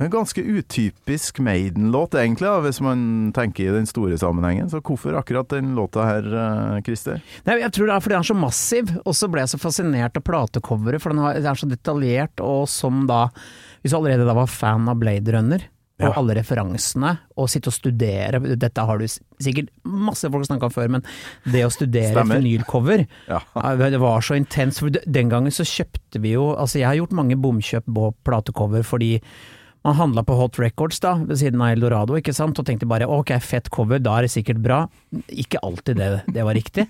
[0.03, 4.67] En ganske utypisk Maiden-låt, egentlig, da, hvis man tenker i den store sammenhengen.
[4.73, 7.21] Så hvorfor akkurat den låta her, eh, Christer?
[7.47, 9.61] Nei, jeg tror det er fordi den er så massiv, og så ble jeg så
[9.63, 13.29] fascinert av platecoveret, for den er så detaljert, og som da
[13.85, 15.61] Hvis du allerede da var fan av Blade Runner,
[16.01, 16.13] og Ja.
[16.17, 20.89] alle referansene, og sitte og studere Dette har du sikkert masse folk snakka om før,
[20.91, 21.03] men
[21.45, 22.41] det å studere Stemmer.
[22.41, 23.41] vinylcover Ja.
[23.55, 26.97] ja, Det var så intenst, for den gangen så kjøpte vi jo Altså, jeg har
[26.97, 29.21] gjort mange bomkjøp på platecover fordi
[29.85, 33.09] man handla på Hot Records da, ved siden av Eldorado, ikke sant, og tenkte bare
[33.11, 34.85] ok, fett cover, da er det sikkert bra.
[35.29, 36.87] Ikke alltid det, det var riktig,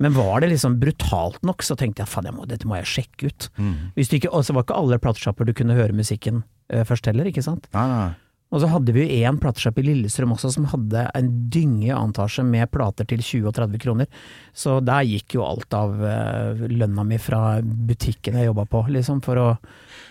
[0.00, 2.88] men var det liksom brutalt nok, så tenkte jeg faen, jeg må, dette må jeg
[2.94, 3.50] sjekke ut.
[3.98, 6.40] Hvis du ikke, og så var ikke alle platesjapper du kunne høre musikken
[6.72, 7.68] uh, først heller, ikke sant.
[7.76, 8.08] Nei, nei.
[8.48, 12.40] Og så hadde vi jo én platesjapp i Lillestrøm også som hadde en dynge antasje
[12.48, 14.08] med plater til 20 og 30 kroner.
[14.56, 19.20] Så der gikk jo alt av uh, lønna mi fra butikken jeg jobba på, liksom,
[19.24, 19.48] for å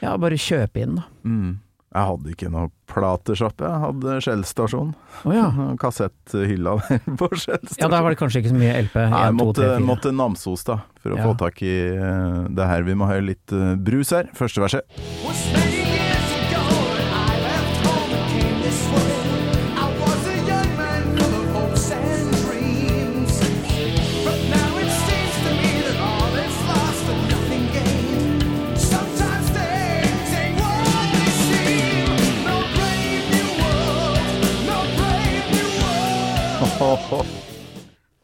[0.04, 1.08] ja, bare kjøpe inn, da.
[1.26, 1.56] Mm.
[1.98, 4.92] Jeg hadde ikke noe platesjappe, jeg hadde Shell-stasjon.
[5.26, 5.48] Å ja.
[5.82, 7.82] Kassetthylla der på Shell-stasjon.
[7.82, 9.00] ja, der var det kanskje ikke så mye LP.
[9.02, 11.26] Nei, jeg 1, 2, måtte, 3, måtte Namsos da, for å Ja.
[11.32, 12.86] få tak i eh, det her.
[12.88, 14.30] Vi må høre litt eh, brus her.
[14.38, 15.87] Første verset.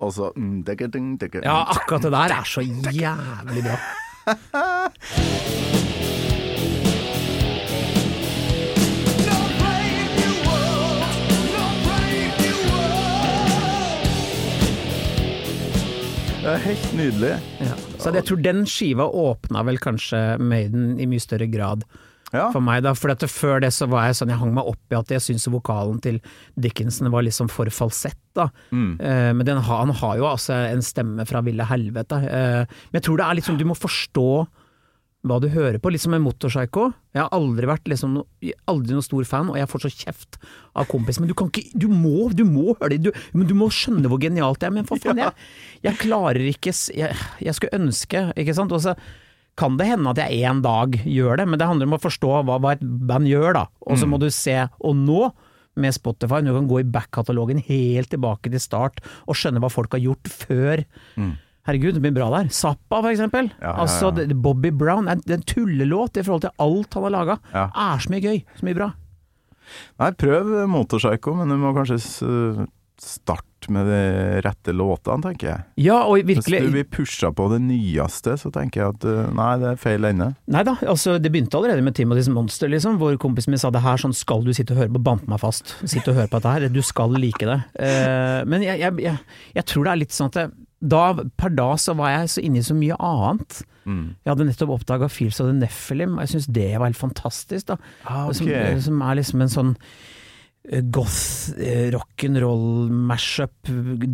[0.04, 1.18] Og så mm, ding.
[1.44, 3.78] Ja, akkurat det der er så jævlig bra.
[16.44, 17.36] Det er helt nydelig.
[17.64, 17.76] Ja.
[18.00, 21.86] Så jeg tror den skiva åpna vel kanskje Maiden i mye større grad
[22.34, 22.48] Ja.
[22.52, 22.96] for meg, da.
[22.98, 25.22] For at før det så var jeg sånn, jeg hang meg opp i at jeg
[25.22, 26.18] syntes vokalen til
[26.60, 28.48] Dickinson var liksom for falsett, da.
[28.74, 32.18] Eh, men den, han har jo altså en stemme fra ville helvete.
[32.26, 34.28] Eh, men jeg tror det er liksom, du må forstå
[35.24, 36.90] hva du hører på, litt som en motorpsycho.
[37.16, 38.18] Jeg har aldri vært liksom
[38.68, 40.40] aldri noen stor fan, og jeg får så kjeft
[40.76, 41.22] av kompis.
[41.22, 44.12] Men du kan ikke, du må, du må høre det, du, men du må skjønne
[44.12, 44.76] hvor genialt det er.
[44.76, 45.32] Men for faen, jeg,
[45.86, 48.76] jeg klarer ikke jeg, jeg skulle ønske, ikke sant.
[48.76, 48.98] Og så
[49.60, 52.30] kan det hende at jeg en dag gjør det, men det handler om å forstå
[52.48, 53.66] hva, hva et band gjør, da.
[53.86, 55.32] Og så må du se, og nå
[55.76, 59.94] med Spotify, du kan gå i back-katalogen helt tilbake til start og skjønne hva folk
[59.96, 60.84] har gjort før.
[61.64, 62.50] Herregud, det blir bra der.
[62.54, 63.48] Zappa, for eksempel.
[63.62, 63.78] Ja, ja, ja.
[63.86, 64.10] Altså,
[64.44, 67.70] Bobby Brown, det er en tullelåt i forhold til alt han har laga, Ja.
[67.72, 68.90] er så mye gøy, så mye bra.
[70.02, 72.68] Nei, prøv Motorpsycho, men du må kanskje s-
[73.72, 74.00] med de
[74.44, 75.66] rette låtene, tenker jeg.
[75.86, 76.60] Ja, og virkelig...
[76.60, 79.82] Hvis du blir pusha på det nyeste, så tenker jeg at uh, nei, det er
[79.82, 80.32] feil ende.
[80.52, 83.84] Nei da, altså det begynte allerede med Timothy's Monster, liksom, hvor kompisen min sa det
[83.86, 85.76] her sånn skal du sitte og høre på, bandt meg fast.
[85.84, 87.60] Sitte og høre på dette her, du skal like det.
[87.78, 90.48] Uh, men jeg, jeg, jeg, jeg tror det er litt sånn at det,
[90.84, 91.06] da,
[91.40, 93.64] per da så var jeg så inne i så mye annet.
[93.84, 97.68] Jeg hadde nettopp oppdaga Fields of the Nephilim, og jeg syns det var helt fantastisk,
[97.74, 97.78] da.
[98.08, 98.78] Ah, okay.
[98.78, 100.13] som, som er liksom en sånn eh,
[100.64, 103.68] goth, eh, rock'n'roll, mashup,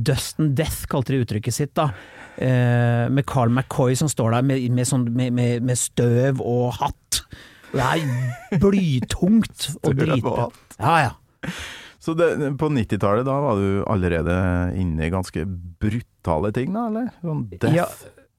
[0.03, 1.91] dust and death kalte de uttrykket sitt, da.
[2.37, 6.73] Eh, med Carl McCoy som står der med, med, sånn, med, med, med støv og
[6.79, 7.21] hatt.
[7.69, 10.47] Det er blytungt og dritbra.
[10.79, 11.51] Ja, ja.
[11.99, 14.37] Så det, på 90-tallet, da var du allerede
[14.79, 17.11] inne i ganske brutale ting, da, eller?
[17.21, 17.75] Sånn death?
[17.75, 17.85] Ja,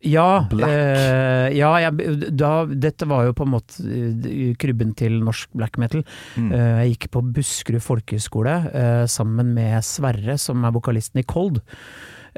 [0.00, 5.52] ja, eh, ja jeg, da, dette var jo på en måte eh, krybben til norsk
[5.58, 6.04] black metal.
[6.40, 6.52] Mm.
[6.56, 11.60] Eh, jeg gikk på Buskerud folkehøgskole eh, sammen med Sverre, som er vokalisten i Cold.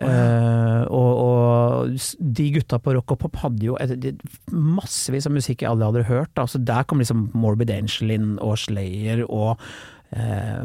[0.03, 5.35] Eh, og, og de gutta på rock og pop hadde jo et, et, massevis av
[5.37, 6.33] musikk jeg aldri hadde hørt.
[6.39, 6.49] Da.
[6.49, 9.61] Så der kom liksom Morbid Angel inn, og Slayer, og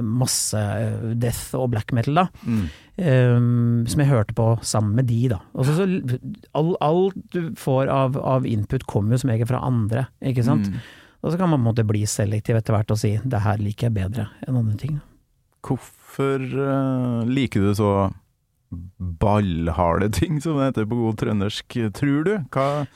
[0.04, 2.28] masse eh, death og black metal, da.
[2.44, 2.68] Mm.
[2.98, 5.38] Um, som jeg hørte på sammen med de, da.
[5.54, 6.20] Og så, så
[6.58, 10.72] all, alt du får av, av input kommer jo som regel fra andre, ikke sant.
[10.72, 10.82] Mm.
[11.22, 13.62] Og så kan man på en måte bli selektiv etter hvert og si det her
[13.62, 15.00] liker jeg bedre enn andre ting.
[15.66, 17.92] Hvorfor uh, liker du så
[18.98, 22.34] ballharde ting, som det heter på god trøndersk, tror du?
[22.52, 22.88] Hva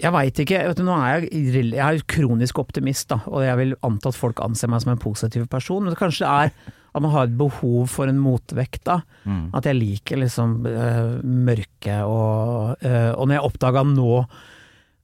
[0.00, 0.60] Jeg veit ikke.
[0.70, 4.18] Vet du, nå er jeg, jeg er kronisk optimist, da, og jeg vil anta at
[4.18, 5.84] folk anser meg som en positiv person.
[5.84, 9.00] Men det kanskje det er at man har et behov for en motvekt, da.
[9.22, 9.50] Mm.
[9.54, 14.14] At jeg liker liksom uh, mørke og uh, Og når jeg oppdaga nå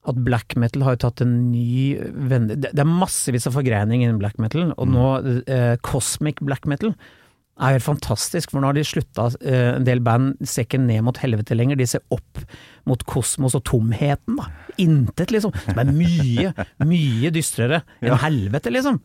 [0.07, 1.97] at black metal har jo tatt en ny
[2.29, 5.07] vende Det er massevis av forgreining innen black metal, og nå
[5.43, 6.93] eh, cosmic black metal.
[7.59, 11.01] Er helt fantastisk, for nå har de slutta eh, En del band ser ikke ned
[11.07, 12.43] mot helvete lenger, de ser opp
[12.87, 14.45] mot kosmos og tomheten, da.
[14.79, 15.51] Intet, liksom.
[15.65, 16.51] Som er mye,
[16.87, 19.01] mye dystrere enn helvete, liksom.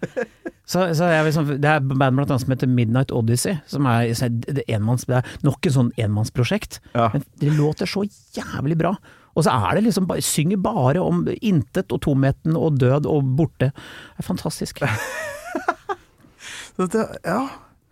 [0.68, 4.28] Så, så jeg, sånn- det er band blant annet som heter Midnight Odyssey, som så
[4.28, 6.78] er det, enmanns, det er nok en sånn enmannsprosjekt.
[6.94, 7.08] Ja.
[7.16, 8.04] Men det låter så
[8.36, 8.94] jævlig bra.
[9.32, 13.72] Og så er det liksom synger bare om intet og tomheten og død og borte.
[13.72, 14.84] Det er fantastisk.
[16.78, 17.40] Dette, ja,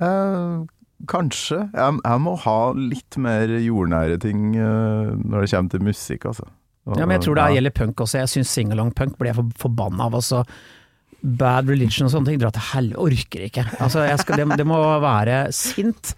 [0.00, 0.64] eh,
[1.10, 1.60] kanskje.
[1.74, 6.48] Jeg, jeg må ha litt mer jordnære ting eh, når det kommer til musikk, altså.
[6.88, 7.54] Og- Ja, men jeg tror det ja.
[7.60, 8.18] gjelder punk også.
[8.22, 10.14] Jeg syns singalong-punk blir jeg for, forbanna av.
[10.18, 10.44] Altså,
[11.22, 13.00] bad religion og sånne ting, dra til helvete.
[13.04, 13.64] Orker ikke.
[13.78, 16.14] Altså, skal, det, det må være sint.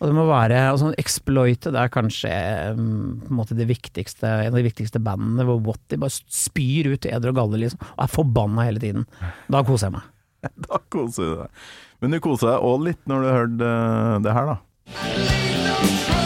[0.00, 2.32] Og det må være altså, Exploited er kanskje
[2.76, 7.06] på en måte det viktigste, en av de viktigste bandene hvor Watty bare spyr ut
[7.08, 7.80] eder og galle, liksom.
[7.94, 9.06] Og er forbanna hele tiden.
[9.52, 10.10] Da koser jeg meg.
[10.66, 11.66] Da koser du deg.
[12.02, 16.25] Men du koser deg òg litt når du hørte eh, det her, da.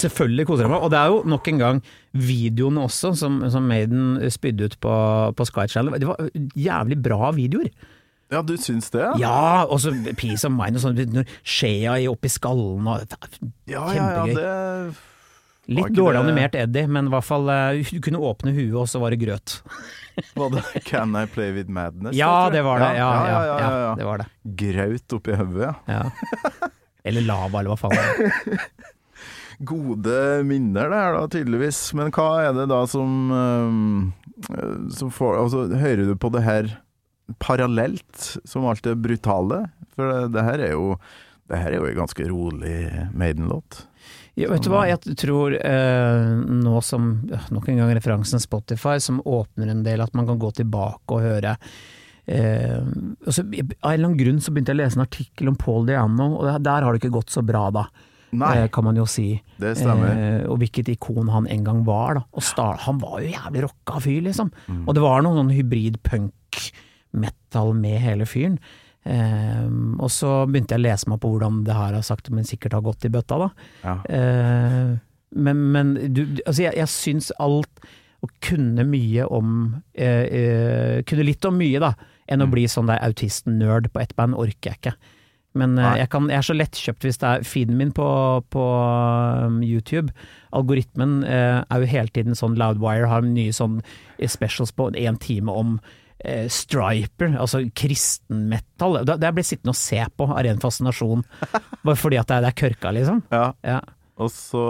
[0.00, 0.82] Selvfølgelig koser jeg meg.
[0.86, 1.80] Og det er jo nok en gang
[2.16, 4.94] videoene også, som, som Maiden spydde ut på,
[5.38, 5.98] på Sky Channel.
[6.00, 7.70] Det var jævlig bra videoer.
[8.30, 9.02] Ja, du syns det?
[9.02, 13.00] Ja, Ja, og så Peace of Mind og sånn, når skjea i oppi skallen og
[13.66, 14.36] ja, ja, ja Kjempegøy.
[14.38, 15.06] det
[15.70, 18.88] Litt dårlig det- animert Eddie, men i hvert fall eh, du kunne åpne huet, og
[18.90, 19.56] så var det grøt.
[20.38, 22.14] var det Can I Play With Madness?
[22.18, 22.88] Ja, det var det.
[22.98, 23.92] Ja, ja, ja, ja, ja.
[23.98, 24.26] det var det.
[24.62, 25.74] Graut oppi hodet, ja.
[25.90, 26.70] Ja.
[27.06, 28.58] Eller lava, eller hva faen.
[29.60, 30.18] Gode
[30.48, 31.80] minner det er da, tydeligvis.
[31.98, 34.12] Men hva er det da som, øhm,
[34.96, 36.70] som får Altså, hører du på det her
[37.38, 39.66] parallelt, som alt det brutale?
[39.94, 40.94] For det, det her er jo
[41.50, 42.74] det her er jo en ganske rolig
[43.18, 43.84] Maiden-låt.
[44.38, 47.08] Ja, vet du hva, jeg tror eh, nå som
[47.50, 51.24] Nok en gang referansen Spotify, som åpner en del, at man kan gå tilbake og
[51.26, 51.56] høre
[52.30, 55.50] eh, og så, Av en eller annen grunn så begynte jeg å lese en artikkel
[55.50, 57.88] om Paul Diano, og der, der har det ikke gått så bra, da.
[58.32, 59.42] Nei, eh, kan man jo si.
[59.58, 60.10] det stemmer.
[60.14, 62.14] Eh, og hvilket ikon han en gang var.
[62.14, 62.22] Da.
[62.32, 64.52] Og Star, han var jo jævlig rocka fyr, liksom.
[64.86, 68.58] Og det var noe sånn hybrid punk-metal med hele fyren.
[69.00, 72.44] Um, og så begynte jeg å lese meg på hvordan det her har sakte, men
[72.44, 73.48] sikkert har gått i bøtta, da.
[73.82, 73.94] Ja.
[74.04, 74.98] Uh,
[75.40, 77.84] men men du, altså jeg, jeg syns alt
[78.20, 79.52] å kunne mye om
[79.96, 81.94] uh, uh, Kunne litt om mye, da,
[82.28, 82.52] enn å Mm.
[82.52, 84.94] bli sånn der autist-nerd på ett band, orker jeg ikke.
[85.58, 88.06] Men eh, jeg, kan, jeg er så lettkjøpt hvis det er feeden min på,
[88.54, 88.66] på
[89.46, 90.14] um, YouTube.
[90.56, 95.18] Algoritmen eh, er jo hele tiden sånn Loudwire har nye sånn eh, specials på en
[95.22, 95.78] time om
[96.22, 99.00] eh, Striper, altså kristenmetall.
[99.02, 101.24] Det det har jeg blitt sittende og se på av ren fascinasjon,
[101.86, 103.24] bare fordi at det er, det er kørka, liksom.
[103.34, 103.48] Ja.
[103.66, 103.80] Ja.
[104.20, 104.62] Og så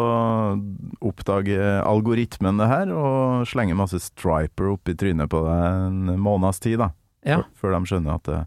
[1.03, 6.63] oppdager algoritmen det her, og slenger masse striper opp i trynet på deg en måneds
[6.63, 6.93] tid, da.
[7.27, 7.43] Ja.
[7.59, 8.41] Før de skjønner at det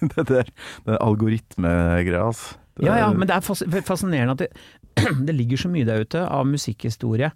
[0.14, 2.56] Det der det er algoritmegreia, altså.
[2.76, 4.50] Det Ja, ja, men det er fas- fascinerende at det,
[5.28, 7.30] det ligger så mye der ute av musikkhistorie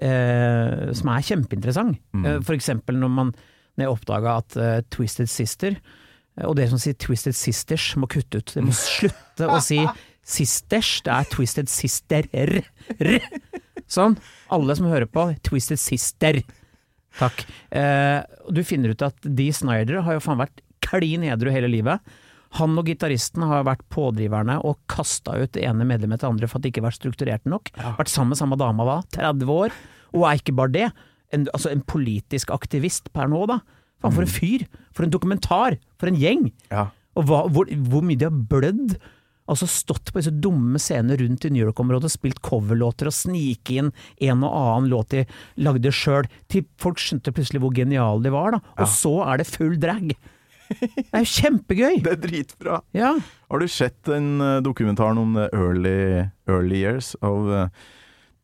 [0.00, 1.98] eh, som er kjempeinteressant.
[2.16, 2.24] Mm.
[2.24, 3.32] Eh, for eksempel når, man,
[3.76, 5.76] når jeg oppdaga at uh, Twisted Sister,
[6.46, 8.54] og dere som sier Twisted Sisters, må kutte ut.
[8.54, 9.80] Dere må slutte å si
[10.28, 12.58] Sisters, det er Twisted Sister-r.
[13.88, 14.18] Sånn.
[14.52, 16.42] Alle som hører på, Twisted Sister.
[17.18, 17.42] Takk.
[17.74, 18.20] Eh,
[18.52, 22.16] du finner ut at Dee Snyder har jo faen vært klin edru hele livet.
[22.56, 26.48] Han og gitaristen har vært pådriverne og kasta ut det ene medlemmet til det andre
[26.48, 27.68] for at det ikke har vært strukturert nok.
[27.98, 29.74] Vært sammen med samme dama da, 30 år.
[30.16, 30.86] Og er ikke bare det,
[31.36, 33.60] en, altså en politisk aktivist per nå, da.
[33.98, 34.64] Faen, for en fyr!
[34.94, 35.76] For en dokumentar!
[36.00, 36.48] For en gjeng!
[36.72, 36.88] Ja.
[37.18, 38.96] Og hva, hvor, hvor mye de har blødd.
[39.48, 43.92] Altså stått på disse dumme scenene rundt i New York-området, spilt coverlåter og snike inn
[44.24, 45.24] en og annen låt de
[45.64, 48.60] lagde sjøl, til folk skjønte plutselig hvor geniale de var, da.
[48.76, 50.12] Og så er det full drag!
[50.68, 51.98] Det er jo kjempegøy!
[52.04, 52.80] Det er dritbra.
[52.96, 53.14] Ja.
[53.50, 57.68] Har du sett den eh, dokumentaren om the early, early years of eh,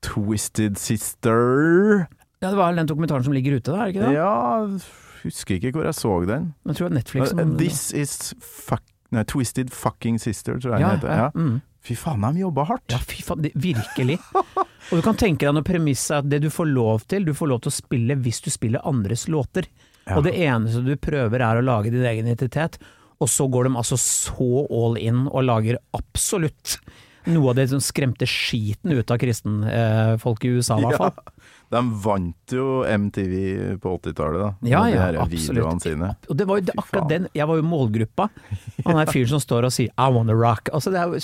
[0.04, 2.06] Twisted Sister?
[2.40, 4.16] ja, det var den dokumentaren som ligger ute, da, er det ikke det?
[4.18, 6.50] Ja, husker ikke hvor jeg så den.
[6.68, 8.82] Jeg tror det er Netflix som Eh, This is fuck,
[9.14, 11.08] nei, Twisted Fucking Sister, tror jeg ja, den heter.
[11.08, 11.30] ja, Ja.
[11.34, 11.62] mm.
[11.84, 12.84] Fy faen, de jobba hardt.
[12.88, 14.14] ja, fy faen, virkelig.
[14.34, 17.34] Og du kan tenke deg når premisset er at det du får lov til, du
[17.36, 19.68] får lov til å spille hvis du spiller andres låter.
[20.04, 20.18] Ja.
[20.18, 22.76] Og det eneste du prøver er å lage din egen identitet,
[23.22, 26.78] og så går de altså så all in og lager absolutt
[27.30, 31.32] noe av det som skremte skiten ut av kristenfolk i USA, i hvert fall.
[31.72, 33.34] De vant jo MTV
[33.82, 34.50] på 80-tallet, da.
[34.68, 35.86] Ja, de ja, absolutt.
[35.86, 36.10] sine.
[36.28, 38.28] Og det var jo akkurat den Jeg var jo målgruppa.
[38.84, 40.70] Han der fyren som står og sier 'I wanna rock'.
[40.76, 41.16] Altså, det jo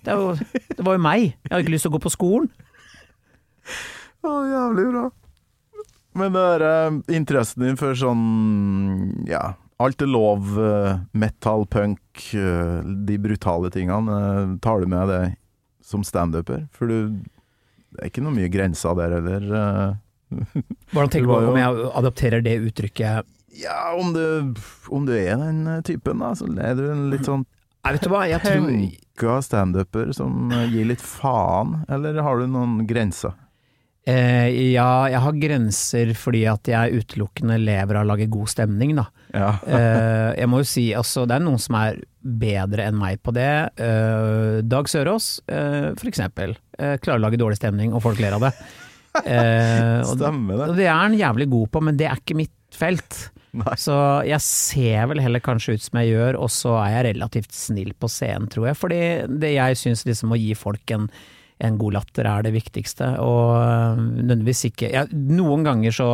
[0.00, 0.34] det, jo,
[0.76, 1.36] det var jo meg.
[1.44, 2.50] Jeg hadde ikke lyst til å gå på skolen.
[4.24, 5.04] Å, jævlig bra.
[6.18, 10.48] Men det er eh, interessen din for sånn Ja, alt er lov.
[10.58, 12.00] eh, metal, punk,
[12.34, 14.58] eh, de brutale tingene.
[14.60, 15.36] tar du med det
[15.82, 16.68] som standuper?
[16.72, 17.20] For du
[17.90, 19.98] Det er ikke noe mye grenser der heller.
[20.92, 23.26] Hvordan tenker du på om jeg adapterer det uttrykket?
[23.58, 24.54] Ja, om du,
[24.94, 27.42] om du er den typen, da, så er du en litt sånn
[27.84, 32.46] jeg vet du hva, jeg tror punka standuper som gir litt faen, eller har du
[32.46, 33.32] noen grenser?
[34.10, 38.96] Eh, Ja, jeg har grenser fordi at jeg utelukkende lever av å lage god stemning,
[38.98, 39.06] da.
[39.34, 39.52] Ja.
[39.70, 43.32] Eh, jeg må jo si, altså, det er noen som er bedre enn meg på
[43.36, 43.48] det.
[43.80, 48.36] Eh, Dag Sørås, eh, for eksempel, eh, klarer å lage dårlig stemning, og folk ler
[48.38, 48.54] av det.
[49.26, 50.66] Eh, Stemmer det.
[50.70, 53.16] og det er han jævlig god på, men det er ikke mitt felt.
[53.58, 53.72] Nei.
[53.82, 57.56] Så jeg ser vel heller kanskje ut som jeg gjør, og så er jeg relativt
[57.58, 58.78] snill på scenen, tror jeg.
[58.78, 59.00] Fordi
[59.42, 61.08] det jeg syns liksom å gi folk en,
[61.60, 66.08] en god latter er det viktigste, og øh, nødvendigvis ikke ja, Noen ganger så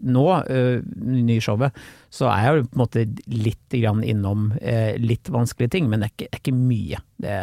[0.00, 1.76] Nå, øh, nyshowet,
[2.10, 6.00] så er jeg jo på en måte litt grann innom uh, litt vanskelige ting, men
[6.00, 7.00] det er ikke, er ikke mye.
[7.20, 7.34] Det,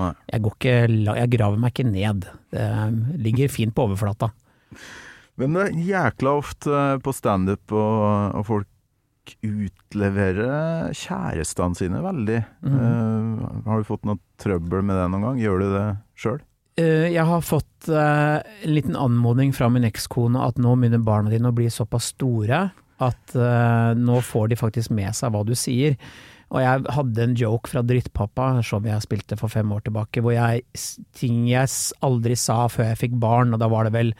[0.00, 0.76] jeg, går ikke,
[1.20, 2.26] jeg graver meg ikke ned.
[2.50, 4.32] Det ligger fint på overflata.
[5.40, 8.00] Men det er jækla ofte eh, på standup og,
[8.40, 8.72] og folk
[9.42, 12.42] utleverer kjærestene sine veldig.
[12.62, 12.76] Mm.
[12.78, 15.40] Uh, har du fått noe trøbbel med det noen gang?
[15.42, 15.86] Gjør du det
[16.18, 16.38] sjøl?
[16.76, 21.32] Eh, Jeg har fått eh, en liten anmodning fra min ekskone at nå begynner barna
[21.32, 22.66] dine å bli såpass store
[23.02, 25.96] at eh, nå får de faktisk med seg hva du sier.
[26.54, 30.36] Og jeg hadde en joke fra Drittpappa, showet jeg spilte for fem år tilbake, hvor
[30.36, 30.62] jeg
[31.18, 31.66] ting jeg
[32.06, 34.12] aldri sa før jeg fikk barn, og da var det vel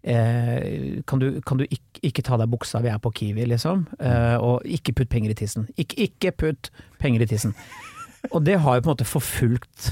[0.00, 3.84] eh, kan du, kan du ikke, ikke ta deg buksa, vi er på Kiwi, liksom.
[4.00, 5.68] Eh, og ikke putt penger i tissen.
[5.76, 6.72] Ikke, ikke putt
[7.02, 7.52] penger i tissen.
[8.32, 9.90] Og det har jo på en måte forfulgt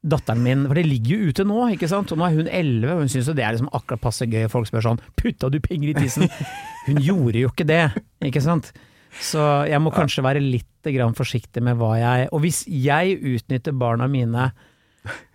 [0.00, 2.12] datteren min, for det ligger jo ute nå, ikke sant.
[2.12, 4.46] Og nå er hun elleve, og hun syns jo det er liksom akkurat passe gøy.
[4.52, 6.30] Folk spør sånn 'putta du penger i tissen?'
[6.86, 7.82] Hun gjorde jo ikke det,
[8.24, 8.72] ikke sant.
[9.20, 13.74] Så jeg må kanskje være litt grann forsiktig med hva jeg Og hvis jeg utnytter
[13.76, 14.52] barna mine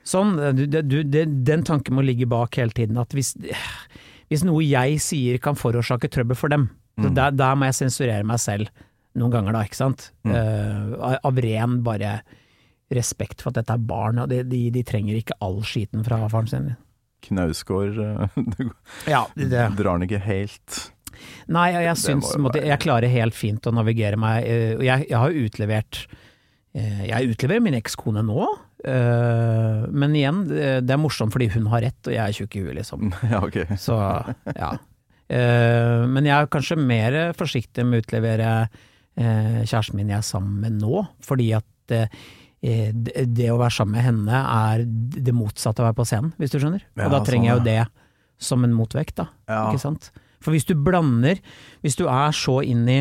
[0.05, 2.97] sånn, du, du, den tanken må ligge bak hele tiden.
[3.01, 3.33] At hvis,
[4.31, 7.11] hvis noe jeg sier kan forårsake trøbbel for dem, mm.
[7.17, 8.69] der, der må jeg sensurere meg selv
[9.15, 10.09] noen ganger, da, ikke sant.
[10.27, 10.33] Mm.
[10.35, 12.17] Uh, av ren bare
[12.93, 16.19] respekt for at dette er barn, og de, de, de trenger ikke all skiten fra
[16.29, 16.67] faren sin.
[17.25, 17.95] Knausgård
[19.09, 20.75] Ja, det, drar den ikke helt
[21.49, 23.73] Nei, jeg, jeg syns må jo på en måte, være- jeg klarer helt fint å
[23.73, 24.43] navigere meg.
[24.45, 26.01] eh, Jeg, jeg har utlevert
[26.75, 28.45] eh, Jeg utleverer min ekskone nå,
[28.85, 32.65] eh, men igjen, det er morsomt fordi hun har rett, og jeg er tjukk i
[32.67, 33.09] huet, liksom.
[33.31, 33.65] Ja, okay.
[33.79, 33.95] Så
[34.53, 34.73] ja.
[35.25, 38.49] Men jeg er kanskje mer forsiktig med å utlevere
[39.17, 41.95] kjæresten min jeg er sammen med nå, fordi at
[42.65, 46.31] det, det å være sammen med henne er det motsatte av å være på scenen,
[46.41, 46.85] hvis du skjønner.
[46.95, 49.27] Ja, Og da trenger jeg jo sånn, det som en motvekt, da.
[49.49, 49.61] Ja.
[49.69, 50.09] Ikke sant?
[50.43, 51.39] For hvis du blander,
[51.85, 52.99] hvis du er så inn i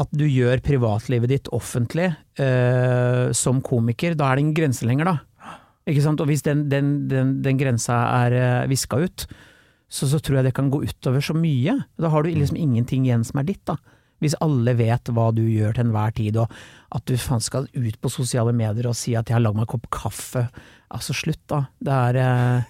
[0.00, 5.10] at du gjør privatlivet ditt offentlig eh, som komiker, da er det en grense lenger,
[5.10, 5.56] da.
[5.90, 6.20] Ikke sant?
[6.22, 9.24] Og hvis den, den, den, den grensa er uh, viska ut,
[9.90, 11.80] så, så tror jeg det kan gå utover så mye.
[11.98, 13.78] Da har du liksom ingenting igjen som er ditt, da.
[14.20, 16.52] Hvis alle vet hva du gjør til enhver tid, og
[16.96, 19.68] at du faen skal ut på sosiale medier og si at 'jeg har lagd meg
[19.68, 20.48] en kopp kaffe'.
[20.90, 21.64] Altså, slutt, da.
[21.80, 22.62] Det er eh,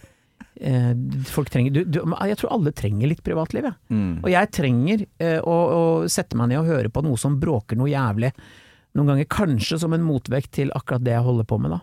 [0.61, 3.75] eh, Folk trenger du, du, Jeg tror alle trenger litt privatliv, jeg.
[3.89, 4.21] Mm.
[4.23, 7.77] Og jeg trenger eh, å, å sette meg ned og høre på noe som bråker
[7.77, 8.33] noe jævlig.
[8.95, 11.81] Noen ganger kanskje som en motvekt til akkurat det jeg holder på med, da.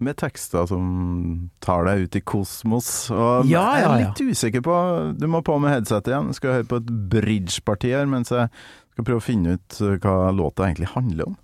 [0.00, 2.88] Med tekster som tar deg ut i kosmos.
[3.12, 4.76] Og Ja, jeg ja, er litt usikker på
[5.20, 6.32] Du må på med headset igjen.
[6.36, 8.48] Skal høre på et bridgeparti her mens jeg
[8.94, 11.38] skal prøve å finne ut uh, hva låta egentlig handler om.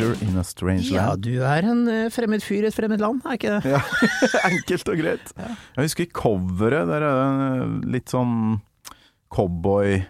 [0.00, 1.22] Stranger in a Strange Ja, Land.
[1.26, 3.74] du er en eh, fremmed fyr i et fremmed land, er ikke det?
[3.74, 3.80] Ja,
[4.50, 5.32] enkelt og greit.
[5.36, 6.88] Jeg husker coveret.
[6.90, 8.34] Der er det en, litt sånn
[9.34, 10.08] cowboyhatt.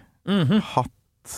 [0.73, 1.33] hatt,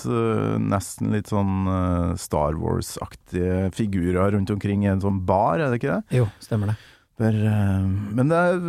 [0.63, 5.81] nesten litt sånn eh, Star Wars-aktige figurer rundt omkring i en sånn bar, er det
[5.81, 6.19] ikke det?
[6.21, 6.77] Jo, stemmer det.
[7.21, 8.61] Der, eh, men det er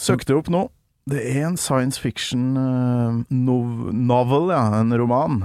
[0.00, 0.64] søkte opp nå.
[1.10, 5.42] Det er en science fiction eh, nov novel, ja, en roman,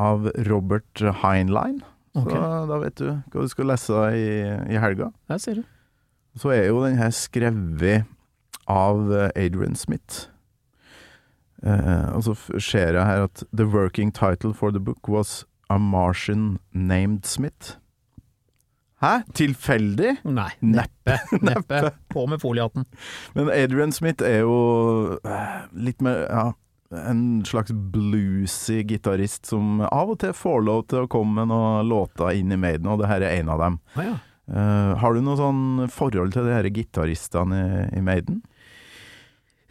[0.00, 1.82] av Robert Heinlein,
[2.14, 2.30] Ok.
[2.30, 4.26] Så da vet du hva du skal lese i,
[4.74, 5.10] i helga.
[5.30, 5.64] Der ser du.
[6.38, 8.04] Så er jo den her skrevet
[8.70, 10.28] av eh, Adrian Smith.
[11.64, 15.78] Eh, og så ser jeg her at the working title for the book was A
[15.78, 17.78] Martian Named Smith.
[19.02, 19.20] Hæ?
[19.34, 20.16] Tilfeldig?
[20.24, 21.18] Nei, Neppe.
[21.42, 21.90] neppe.
[22.14, 22.84] På med foliehatten.
[23.34, 26.44] Men Adrian Smith er jo eh, litt mer ja,
[26.90, 31.88] en slags bluesy gitarist som av og til får lov til å komme med noen
[31.88, 33.78] låter inn i Maiden, og det her er en av dem.
[33.94, 34.16] Ah, ja.
[34.54, 35.62] uh, har du noe sånn
[35.92, 38.42] forhold til de her gitaristene i, i Maiden?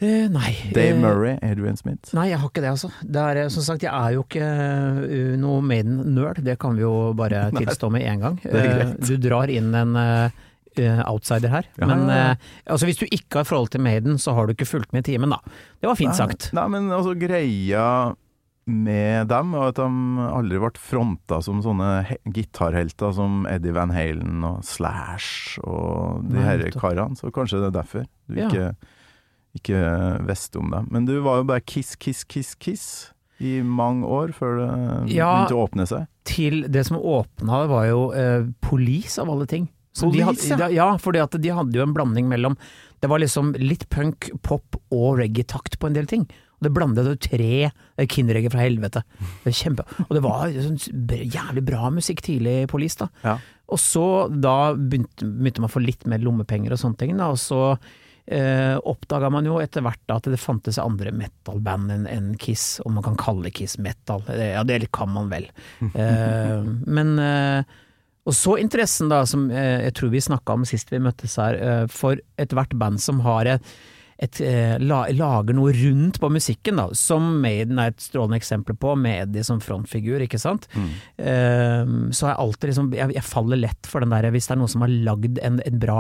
[0.04, 0.52] Uh, nei.
[0.76, 2.12] Dave eh, Murray, Adrian Smith.
[2.18, 2.90] Nei, jeg har ikke det, altså.
[3.02, 7.14] Det er, som sagt, jeg er jo ikke uh, noe Maiden-nerd, det kan vi jo
[7.18, 8.42] bare tilstå med en gang.
[9.00, 9.96] du drar inn en
[11.08, 11.66] outsider her.
[11.80, 14.66] Ja, Men eh, altså, hvis du ikke har forhold til Maiden, så har du ikke
[14.70, 15.40] fulgt med i timen, da.
[15.82, 16.50] Det var fint sagt.
[16.54, 18.16] Nei, men altså greia
[18.66, 19.88] med dem var at de
[20.32, 26.46] aldri ble fronta som sånne gitarhelter som Eddie Van Halen og Slash og de Nei,
[26.48, 28.48] her karene, så kanskje det er derfor du Ja.
[28.48, 28.70] ikke,
[29.60, 29.82] ikke
[30.30, 30.88] visste om dem.
[30.96, 32.86] Men du var jo bare Kiss, Kiss, Kiss, Kiss
[33.44, 35.44] i mange år før det Ja.
[35.44, 36.08] begynte å åpne seg.
[36.24, 39.68] Til det som åpna, var jo eh, Police, av alle ting.
[40.00, 40.88] Police, hadde, ja.
[40.98, 42.56] fordi at de hadde jo en blanding mellom
[43.04, 46.24] Det var liksom litt punk, pop og reggae-takt på en del ting.
[46.58, 49.02] Og det blandet jo tre eh, Kinderegger fra helvete.
[49.44, 50.80] Det kjempe, og det var sånn
[51.28, 53.10] jævlig bra musikk tidlig i Police, da.
[53.26, 53.36] Ja.
[53.74, 57.28] Og så da begynte, begynte man å få litt mer lommepenger og sånne ting, da.
[57.36, 57.60] Og så
[58.26, 62.78] eh, oppdaga man jo etter hvert da at det fantes andre metal-band enn en Kiss,
[62.88, 64.24] om man kan kalle Kiss metal.
[64.28, 65.50] Det- Ja, det kan man vel.
[65.94, 67.64] Eh, men eh,
[68.24, 71.58] Og så interessen, da, som eh, jeg tror vi snakka om sist vi møttes her,
[71.60, 73.74] eh, for ethvert band som har et,
[74.24, 78.78] et, eh, la, lager noe rundt på musikken, da, som Maiden er et strålende eksempel
[78.80, 80.70] på, med Eddie som frontfigur, ikke sant.
[81.20, 81.84] Eh,
[82.16, 84.72] så jeg alltid liksom jeg, jeg faller lett for den der, hvis det er noen
[84.72, 86.00] som har lagd en, en bra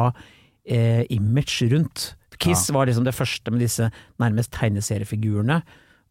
[0.64, 2.14] eh, image rundt.
[2.40, 5.60] Kiss var liksom det første med disse nærmest tegneseriefigurene,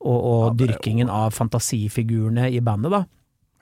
[0.02, 3.04] og, og dyrkingen av fantasifigurene i bandet, da.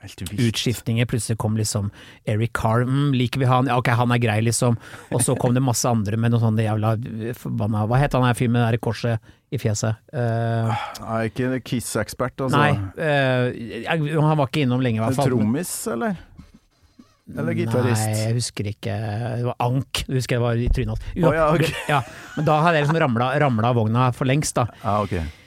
[0.01, 1.05] Utskiftninger.
[1.09, 1.91] Plutselig kom liksom
[2.25, 3.69] Eric Carr, mm, liker vi han?
[3.69, 4.77] Ja, ok, han er grei, liksom.
[5.11, 6.95] Og så kom det masse andre med noe sånn jævla
[7.37, 9.99] forbanna Hva het han her fyren med det der korset i fjeset?
[10.13, 12.57] Uh, Jeg er ikke Kiss-ekspert, altså.
[12.57, 15.33] nei, uh, han var ikke innom lenge, i hvert fall.
[15.33, 16.15] Trommis, eller?
[17.31, 18.07] Eller gitarist?
[18.07, 18.95] Nei, jeg husker ikke.
[18.95, 21.11] Det var Ank, du husker jeg var i trynet hans.
[21.21, 21.71] Oh, ja, okay.
[21.91, 22.01] ja,
[22.37, 24.67] men da hadde jeg liksom ramla, ramla av vogna for lengst, da.
[24.83, 25.40] Ja, ok.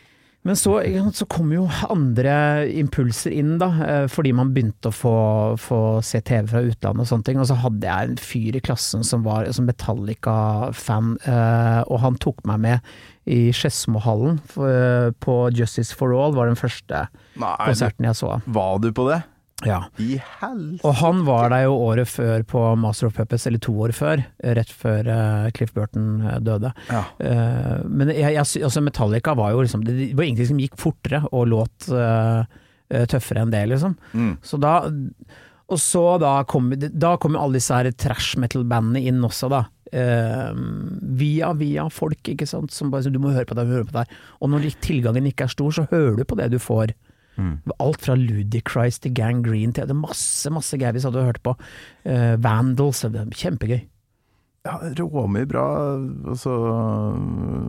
[0.44, 0.74] Men så,
[1.16, 2.34] så kom jo andre
[2.76, 5.12] impulser inn, da, eh, fordi man begynte å få,
[5.56, 7.38] få se TV fra utlandet og sånne ting.
[7.40, 12.44] Og så hadde jeg en fyr i klassen som var Metallica-fan, eh, og han tok
[12.44, 12.80] meg med
[13.24, 17.06] i Skedsmohallen for- på Justice for All, var den første
[17.40, 18.42] Nei, konserten jeg så.
[18.46, 19.22] var du på det?
[19.62, 19.84] Ja.
[20.02, 20.18] I.
[20.82, 24.24] Og han var der jo året før på Master of Puppets, eller to år før,
[24.58, 26.72] rett før eh, Cliff Burton eh, døde.
[26.90, 27.04] Ja.
[27.22, 31.22] Eh, men jeg, jeg, altså Metallica var jo liksom Det var ingenting som gikk fortere
[31.30, 31.88] og låt
[33.10, 33.94] tøffere enn det, liksom.
[34.12, 34.34] Mm.
[34.44, 34.74] Så da
[35.72, 39.64] Og så da kom, da kom jo alle disse her trash metal-bandene inn også, da.
[39.94, 40.52] Eh,
[41.14, 43.94] via, via folk, ikke sant, som bare sier du må høre på det, høre på
[43.96, 44.04] det.
[44.42, 46.94] Og når tilgangen ikke er stor, så hører du på det du får.
[47.36, 47.56] Mm.
[47.82, 51.56] Alt fra Ludicrise til Gang Green til det masse, masse greier vi du hørt på.
[52.06, 53.82] Uh, Vandals, det kjempegøy.
[54.64, 55.62] Ja, råmye bra.
[56.32, 56.52] Altså,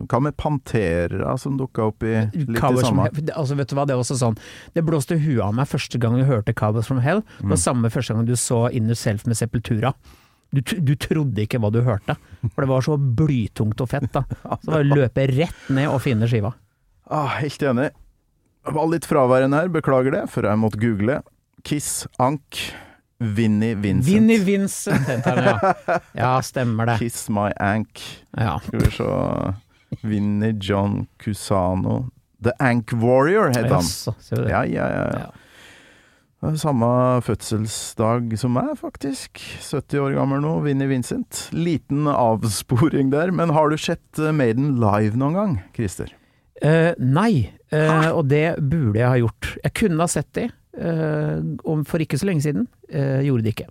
[0.08, 3.84] hva med Pantera som dukka opp i litt Cowboys from samme Altså, vet du hva,
[3.84, 4.38] det er også sånn
[4.72, 7.20] Det blåste huet av meg første gang jeg hørte Cowboys from Hell.
[7.20, 7.52] Det Mm.
[7.52, 9.92] var samme første gang du så Inner Self med Sepultura.
[10.54, 12.16] Du, du trodde ikke hva du hørte,
[12.54, 14.08] for det var så blytungt og fett.
[14.14, 14.22] da
[14.64, 16.54] Så det var å løpe rett ned og finne skiva.
[17.10, 17.90] ah, Helt enig.
[18.66, 21.20] Var litt fraværende her, beklager det, for jeg måtte google.
[21.66, 22.58] Kiss, Ank,
[23.18, 24.06] Vinnie Vincent.
[24.10, 25.46] Vinnie Vincent heter han,
[25.86, 25.98] ja.
[26.22, 26.98] Ja, stemmer det.
[27.00, 28.02] Kiss My Ank.
[28.36, 28.58] Ja.
[28.66, 29.08] Skal vi se
[30.02, 32.06] Vinnie John Cusano.
[32.44, 33.86] The Ank Warrior het han.
[34.50, 35.26] Ja, ja, ja.
[36.60, 36.88] Samme
[37.26, 39.40] fødselsdag som meg, faktisk.
[39.64, 41.46] 70 år gammel nå, Vinnie Vincent.
[41.56, 46.12] Liten avsporing der, men har du sett Maiden live noen gang, Christer?
[46.62, 49.50] Eh, nei, uh, og det burde jeg ha gjort.
[49.64, 50.46] Jeg kunne ha sett de,
[50.80, 52.66] uh, for ikke så lenge siden.
[52.88, 53.70] Eh, gjorde det ikke.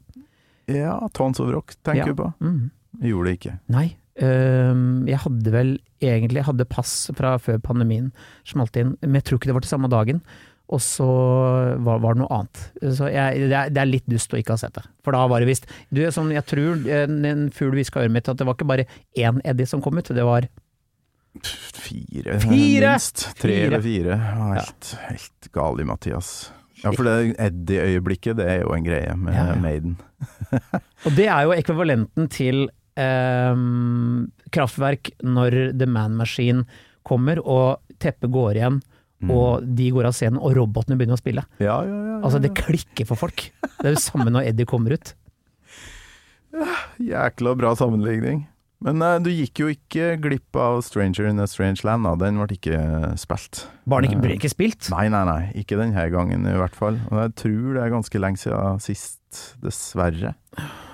[0.69, 2.13] Ja, Tons of Rock tenker Ja.
[2.13, 2.33] du på?
[2.41, 2.71] Mm.
[3.01, 3.59] Gjorde det ikke.
[3.69, 3.87] Nei.
[4.15, 8.13] Jeg hadde vel egentlig jeg hadde pass fra før pandemien
[8.47, 10.21] smalt inn, men jeg tror ikke det var til samme dagen.
[10.71, 11.05] Og så
[11.83, 12.61] var, var det noe annet.
[12.95, 14.85] Så jeg, det, er, det er litt dust å ikke ha sett det.
[15.05, 18.31] For da var det visst Du sånn, jeg tror en, en fugl hviska øret mitt
[18.31, 18.87] at det var ikke bare
[19.19, 20.47] én Eddie som kom ut, det var
[21.43, 22.91] Fire, Fire!
[22.93, 23.25] minst.
[23.39, 23.65] Tre Fire.
[23.67, 24.15] eller fire.
[24.19, 26.29] Ja, Helt, helt gal i Mathias.
[26.83, 29.55] Ja, for det Eddie-øyeblikket, det er jo en greie med Ja, ja.
[29.59, 29.95] Maiden.
[31.05, 32.65] Og det er jo ekvivalenten til
[32.99, 36.65] ehm, kraftverk når The Man Machine
[37.05, 38.81] kommer, og teppet går igjen,
[39.23, 39.29] Mm.
[39.31, 41.41] og de går av scenen, og robotene begynner å spille.
[41.63, 41.99] Ja, ja, ja.
[42.09, 42.15] ja.
[42.19, 43.45] Altså, det klikker for folk.
[43.79, 45.13] Det er det samme når Eddie kommer ut.
[46.99, 48.43] Jækla bra sammenligning.
[48.85, 52.13] Men uh, du gikk jo ikke glipp av Stranger in a Strange Land, da.
[52.21, 52.79] Den ble ikke
[53.17, 53.65] spilt.
[53.89, 54.89] Barnet ikke, Eh, ble ikke spilt.
[54.93, 55.41] Nei, nei, nei.
[55.57, 56.99] Ikke denne gangen i hvert fall.
[57.09, 59.21] Og jeg tror det er ganske lenge siden sist,
[59.59, 60.35] dessverre.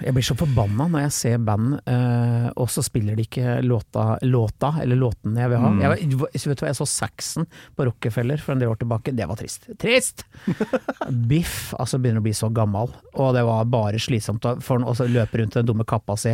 [0.02, 4.16] Jeg blir så forbanna når jeg ser band, uh, og så spiller de ikke låta,
[4.26, 5.70] låta eller låtene jeg vil ha.
[5.70, 5.82] Mm.
[5.84, 7.46] Jeg, vet du hva, jeg så Saxon
[7.78, 9.68] på Rockefeller for en del år tilbake, det var trist.
[9.84, 10.24] Trist!
[11.30, 14.96] Biff altså begynner å bli så gammel, og det var bare slitsomt for han å
[15.12, 16.34] løpe rundt den dumme kappa si.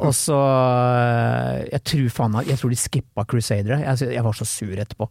[0.00, 3.82] Og så eh, Jeg tror faen Jeg tror de skippa Crusader.
[3.84, 5.08] Jeg, jeg var så sur etterpå.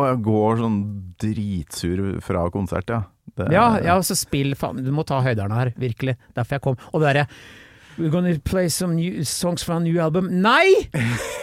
[0.00, 0.76] Og jeg går sånn
[1.20, 3.02] dritsur fra konsert, ja.
[3.36, 6.16] Det, Ja, ja, så spill faen Du må ta høyderne her, virkelig.
[6.34, 6.78] Derfor jeg kom.
[6.90, 7.26] Og det derre
[8.00, 10.30] We're gonna play some new songs from a new album.
[10.40, 10.88] Nei!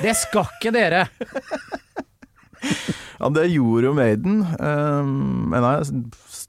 [0.01, 1.05] Det skal ikke dere!
[3.18, 4.41] Ja, det gjorde jo Maiden.
[4.61, 6.01] Um, men jeg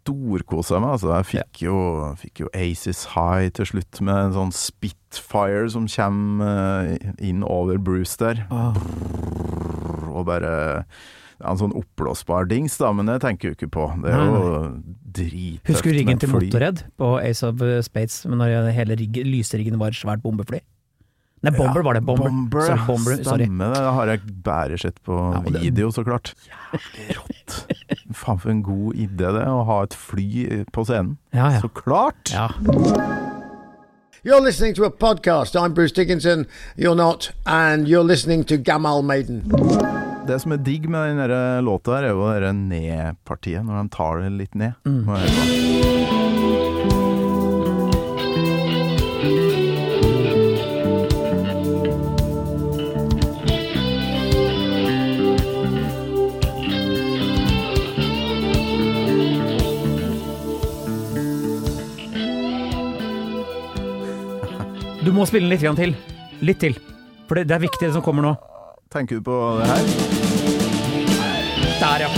[0.09, 1.13] storkosa meg, altså.
[1.19, 1.77] Jeg fikk jo,
[2.21, 7.81] fikk jo Aces High til slutt, med en sånn Spitfire som kommer eh, inn over
[7.83, 8.45] Bruce der.
[8.51, 8.77] Ah.
[10.09, 10.53] Og bare
[11.39, 13.85] ja, En sånn oppblåsbar dings, da, men det tenker jo ikke på.
[14.03, 14.49] Det er jo
[15.19, 15.69] drittøft.
[15.71, 16.33] Husker du riggen til.
[16.35, 20.59] Motorhead på Ace of Spades, men når hele riggen, lyseriggen var et svært bombefly?
[21.41, 22.01] Nei, Bomber Ja, var det.
[22.01, 22.25] Bomber.
[22.29, 23.47] Bomber, Sorry, bomber sorry.
[23.47, 23.83] Det.
[23.99, 26.35] Har jeg bare sett på Ja, video, så klart.
[26.49, 27.59] Jævlig rått.
[28.23, 31.17] Faen for en god idé det, å ha et fly på scenen.
[31.31, 31.61] Ja, ja.
[31.63, 32.33] Så klart!
[32.35, 32.51] ja.
[34.25, 35.55] You're listening to a podcast.
[35.55, 36.47] I'm Bruce Dickinson.
[36.77, 37.31] You're not.
[37.47, 39.45] And you're listening to Gamal Maiden.
[40.27, 43.97] Det som er digg med den låta, her er jo det nedpartiet ned-partiet, når de
[43.97, 44.75] tar det litt ned.
[44.85, 46.08] Mm.
[65.19, 65.95] Må spille den litt grann til.
[66.45, 66.79] Litt til.
[67.29, 68.35] For det, det er viktig det som kommer nå.
[68.95, 69.83] Tenker du på det her?
[71.79, 72.11] Der, ja.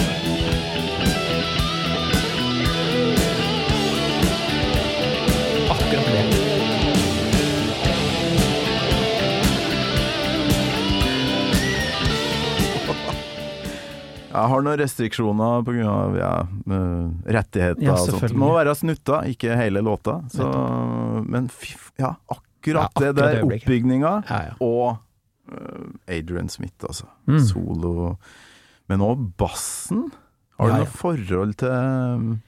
[5.70, 6.24] Akkurat det.
[14.30, 15.94] Jeg har noen restriksjoner pga.
[16.20, 18.36] Ja, eh, rettigheter Ja, og sånt.
[18.38, 20.20] må være snutta, ikke hele låta.
[20.30, 20.46] Så,
[21.26, 22.46] men fy, ja, akkurat,
[22.76, 23.44] Ja, det akkurat det der.
[23.46, 24.54] oppbygninga, Ja, ja.
[24.60, 24.98] og
[25.52, 27.06] eh, Adrian Smith, altså.
[27.26, 27.38] Mm.
[27.46, 28.16] Solo.
[28.88, 30.10] Men òg bassen.
[30.58, 30.84] Har du Ja, ja.
[30.84, 32.42] noe forhold til um,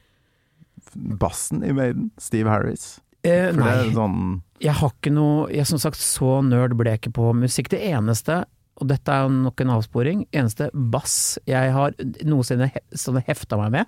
[1.18, 2.10] bassen i Maiden?
[2.20, 2.98] Steve Harris?
[3.24, 3.92] Eh, nei.
[3.94, 7.68] sånn Jeg har ikke noe jeg, Som sagt, så nerd ble jeg ikke på musikk.
[7.70, 8.40] Det eneste,
[8.82, 11.94] og dette er nok en avsporing, eneste bass jeg har
[12.26, 13.86] noensinne he, sånn hefta meg med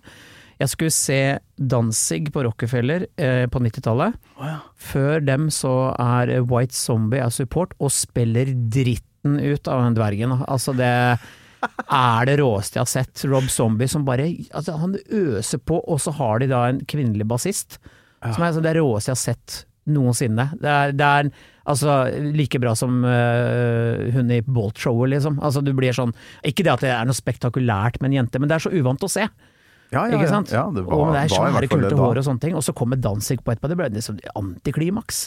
[0.60, 1.20] Jeg skulle se
[1.56, 4.18] Danzig på Rockefeller eh, på 90-tallet.
[4.92, 10.36] Før dem så er White Zombie er support og spiller dritten ut av den dvergen.
[10.44, 10.92] Altså det
[11.88, 13.26] er det råeste jeg har sett.
[13.30, 17.26] Rob Zombie som bare altså Han øser på, og så har de da en kvinnelig
[17.28, 17.78] bassist.
[18.24, 20.46] Som er altså det råeste jeg har sett noensinne.
[20.60, 21.30] Det er, det er
[21.68, 21.96] altså
[22.34, 25.40] like bra som uh, hun i Bolt-showet, liksom.
[25.44, 26.14] Altså du blir sånn
[26.46, 29.04] Ikke det at det er noe spektakulært med en jente, men det er så uvant
[29.04, 29.26] å se.
[29.94, 30.52] Ja, ja, ikke sant?
[30.54, 33.00] Ja, det var, og det er svære, kulte hår og sånne ting, og så kommer
[33.00, 33.70] Danzig på etterpå.
[33.72, 35.24] Det ble liksom antiklimaks.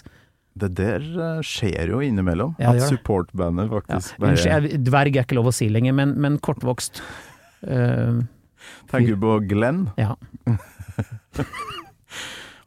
[0.58, 2.56] Det der eh, skjer jo innimellom.
[2.60, 3.80] Ja, at supportbandet Ja.
[3.80, 7.02] faktisk bare Unnskyld, dverg er ikke lov å si lenger, men, men kortvokst.
[7.66, 8.24] Uh,
[8.92, 9.88] Tenker du på Glenn?
[9.98, 10.16] ja.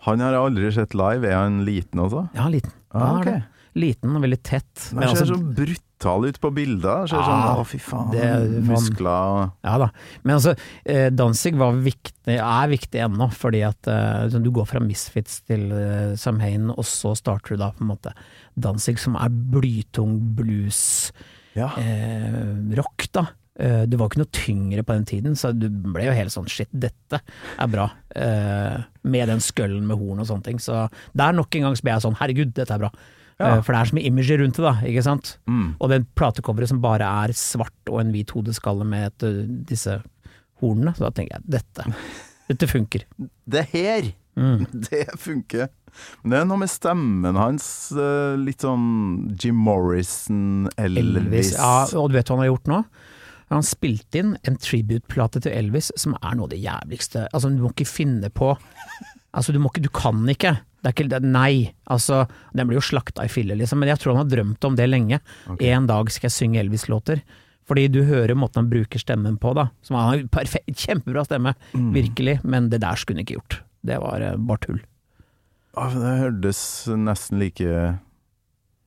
[0.07, 1.29] Han har jeg aldri sett live.
[1.29, 2.23] Er han liten også?
[2.37, 2.73] ja, liten.
[2.97, 3.41] Ah, Ja,
[3.79, 4.89] Liten og veldig tett.
[4.97, 5.55] Men ser altså- så
[6.01, 7.07] brutal ut på bilder.
[7.09, 9.91] Ser Ja, sånn, å fy faen, det er- muskler Ja da.
[10.25, 14.67] Men altså, eh, Danzig var viktig, er viktig ennå, fordi at eh, sånn, du går
[14.67, 18.13] fra Misfits til eh, Samhain, og så starter du da på en måte
[18.59, 21.13] Danzig, som er blytung blues,
[21.55, 21.69] Ja.
[21.77, 23.27] eh, rock, da.
[23.59, 26.49] Eh, du var ikke noe tyngre på den tiden, så du ble jo helt sånn
[26.49, 27.21] shit, dette
[27.59, 27.91] er bra.
[28.17, 30.57] Eh, med den skøllen med horn og sånne ting.
[30.59, 32.91] Så der nok en gang så ble jeg sånn, herregud, dette er bra.
[33.41, 33.57] Ja.
[33.57, 35.35] Eh, for det er så mye imager rundt det, da, ikke sant.
[35.51, 35.67] Mm.
[35.81, 39.29] Og den platecoveret som bare er svart og en hvit hodeskalle med et,
[39.69, 39.99] disse
[40.61, 41.87] hornene, så da tenker jeg dette,
[42.53, 43.07] dette funker.
[43.49, 44.63] Det her, Mm.
[44.91, 45.69] det funker.
[46.23, 51.51] Men det er noe med stemmen hans, eh, litt sånn Jim Morrison, Elvis, Elvis.
[51.59, 52.79] Ja, og du vet hva han har gjort nå?
[53.51, 57.59] Han spilte inn en tribute-plate til Elvis som er noe av det jævligste Altså, du
[57.65, 58.53] må ikke finne på
[59.37, 60.53] Altså, du må ikke Du kan ikke.
[60.81, 61.71] Det er ikke det, Nei.
[61.93, 62.25] Altså,
[62.57, 63.83] den blir jo slakta i filler, liksom.
[63.83, 65.21] Men jeg tror han har drømt om det lenge.
[65.61, 67.21] En dag skal jeg synge Elvis-låter.
[67.69, 69.69] Fordi du hører måten han bruker stemmen på, da.
[69.87, 72.41] Som han har perfekt, kjempebra stemme, virkelig.
[72.43, 73.61] Men det der skulle han ikke gjort.
[73.87, 74.81] Det var uh, bare tull.
[75.77, 76.63] Ja, Det hørtes
[76.99, 77.77] nesten like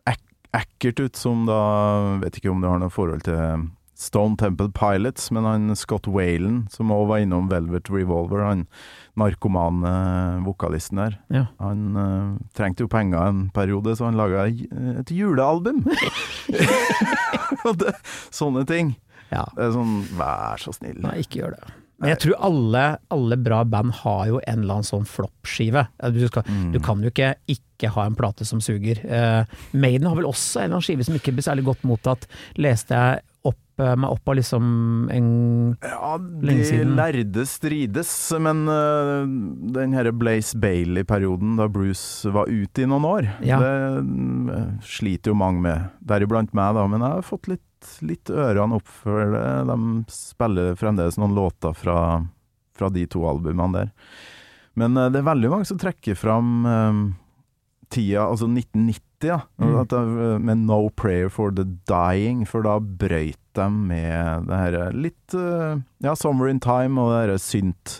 [0.09, 0.19] ek
[0.53, 1.61] ekkelt ut som da
[2.21, 3.69] Vet ikke om det har noe forhold til
[4.03, 8.65] Stone Temple Pilots, men han Scott Whalen, som òg var innom Velvet Revolver, han
[9.19, 9.91] narkomane
[10.45, 11.43] vokalisten der, Ja.
[11.61, 15.83] han uh, trengte jo penger en periode, så han laga et julealbum.
[17.79, 17.93] Det,
[18.33, 18.95] sånne ting.
[19.31, 19.45] Ja.
[19.55, 20.99] Det er sånn, vær så snill.
[21.03, 21.71] Nei, ikke gjør det.
[22.03, 22.81] Men jeg tror alle,
[23.13, 25.85] alle bra band har jo en eller annen sånn floppskive.
[26.11, 28.99] Du, skal- du kan jo ikke ikke ha en plate som suger.
[29.07, 32.27] Uh, Maiden har vel også en eller annen skive som ikke blir særlig godt mottatt,
[32.59, 33.23] leste jeg
[33.77, 34.65] meg opp av liksom
[35.09, 35.29] en
[35.81, 39.25] Ja, Lenge de lærde strides, men uh,
[39.73, 43.57] den herre Blaze Bailey-perioden da Bruce var ute i noen år, Ja.
[43.63, 45.89] det øh, sliter jo mange med.
[46.05, 49.47] Deriblant meg, da, men jeg har fått litt, litt ørene opp for det.
[49.71, 49.79] De
[50.13, 51.97] spiller fremdeles noen låter fra,
[52.77, 53.93] fra de to albumene der.
[54.79, 57.03] Men uh, det er veldig mange som trekker fram uh,
[57.93, 59.39] tida, altså 1990, ja.
[59.57, 60.43] Mm.
[60.43, 65.81] Med No Prayer for the Dying, for da brøyt de med det her litt øh,
[66.03, 67.99] Ja, Summer in Time og det her synt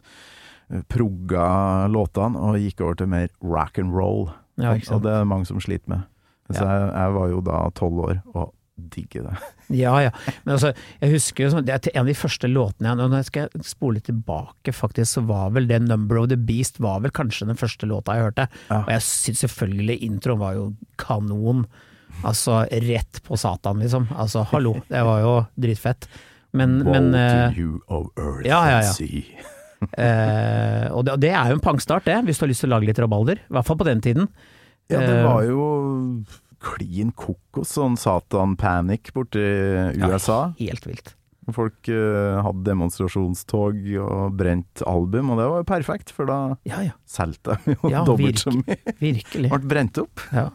[0.72, 4.28] øh, progga låtene, og gikk over til mer rock and roll.
[4.62, 6.10] Ja, og, det er mange som sliter med.
[6.51, 8.51] Så jeg, jeg var jo da tolv år og
[8.93, 9.38] digger det.
[9.74, 10.10] Ja ja.
[10.43, 13.64] Men altså, jeg husker jo det er en av de første låtene jeg jeg skal
[13.66, 17.47] spole litt tilbake, faktisk, så var vel det 'Number of the Beast' var vel kanskje
[17.47, 18.47] den første låta jeg hørte.
[18.70, 18.84] Ja.
[18.84, 21.66] Og jeg syns selvfølgelig introen var jo kanon.
[22.24, 24.07] Altså rett på Satan, liksom.
[24.15, 26.07] Altså hallo, det var jo dritfett.
[26.53, 28.93] Men, men uh, you of earth ja, ja, and ja.
[28.93, 29.49] sea.
[30.03, 32.76] eh, og, det, det er jo en pangstart, det, hvis du har lyst til å
[32.76, 33.41] lage litt rabalder.
[33.41, 34.30] I hvert fall på den tiden.
[34.91, 35.65] Ja, det Eh, var jo
[36.63, 39.41] klin kokos, sånn satan-panic borti
[39.99, 40.53] USA.
[40.55, 41.13] Ja, Helt vilt.
[41.51, 46.38] Folk uh, hadde demonstrasjonstog og brent album, og det var jo perfekt, for da
[46.69, 48.78] Ja ja, solgte de jo Ja, dobbelt så mye.
[49.01, 49.49] virkelig.
[49.51, 50.24] Ble brent opp.
[50.32, 50.45] Ja.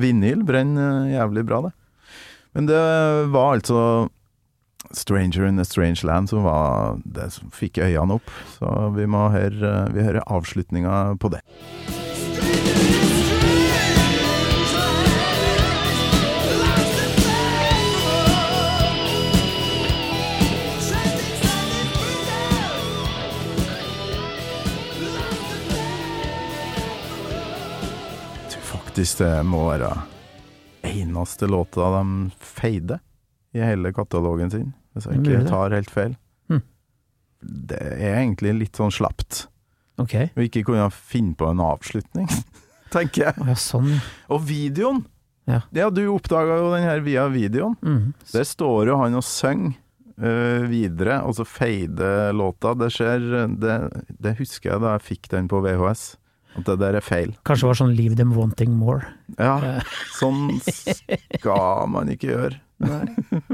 [0.00, 1.74] Vinyl brenner eh, jævlig bra, det.
[2.56, 2.84] Men det
[3.34, 4.08] var altså
[4.96, 8.32] Stranger in a Strange Land som var det som fikk øynene opp.
[8.56, 11.42] Så vi må høre, vi hører avslutninga på det.
[11.88, 13.07] Jeg
[28.98, 29.92] det må være
[30.88, 32.98] eneste låta de feide
[33.54, 36.16] i hele katalogen sin, hvis jeg ikke tar helt feil.
[36.50, 36.62] Hm.
[37.40, 39.46] Det er egentlig litt sånn slapt.
[39.98, 40.14] Ok.
[40.34, 42.28] Vi ikke kunne finne på en avslutning,
[42.94, 43.46] tenker jeg.
[43.46, 43.92] Ja, sånn.
[44.34, 45.04] Og videoen!
[45.48, 45.62] Ja.
[45.88, 47.78] du oppdaga jo den her via videoen.
[47.80, 48.10] Mm.
[48.34, 49.78] Der står jo han og synger
[50.20, 52.74] øh, videre, og så feider låta.
[52.76, 53.24] Det skjer
[53.56, 53.76] det,
[54.20, 56.10] det husker jeg da jeg fikk den på VHS,
[56.58, 57.32] at det der er feil.
[57.48, 59.06] Kanskje det var sånn 'Leave them wanting more'.
[59.38, 59.80] Ja,
[60.20, 62.60] sånn skal man ikke gjøre.
[62.84, 63.04] Nei.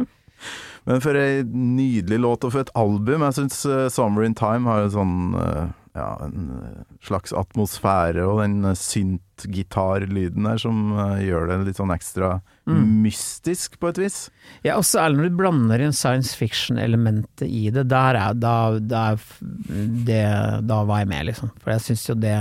[0.89, 3.25] Men for ei nydelig låt, og for et album.
[3.25, 8.43] Jeg syns 'Summer in Time' har en sånn øh, ja, en øh, slags atmosfære, og
[8.43, 10.91] den synt-gitarlyden der som
[11.23, 14.19] gjør det litt sånn ekstra mystisk, på et vis.
[14.67, 19.07] Ja, og særlig når du blander inn science fiction-elementet i det, der er, da, da
[19.15, 19.25] er
[20.11, 20.25] det,
[20.67, 21.55] da var jeg med, liksom.
[21.63, 22.39] For jeg syns jo det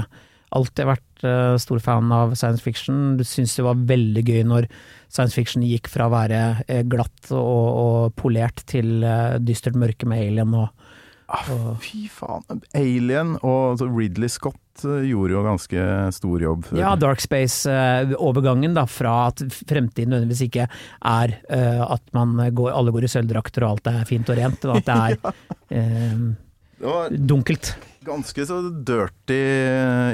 [0.54, 3.16] Alltid vært uh, stor fan av science fiction.
[3.18, 4.70] Du syns det var veldig gøy når
[5.08, 7.40] science fiction gikk fra å være uh, glatt og,
[7.84, 10.90] og polert til uh, dystert mørke med alien og
[11.34, 11.48] Ah,
[11.82, 12.60] fy faen.
[12.78, 16.68] Alien og altså Ridley Scott gjorde jo ganske stor jobb.
[16.68, 16.78] før.
[16.78, 23.08] Ja, Dark Space-overgangen da, fra at fremtiden nødvendigvis ikke er at man går, alle går
[23.08, 27.72] i sølvdrakter og alt er fint og rent, men at det er dunkelt.
[28.06, 29.38] Ganske så dirty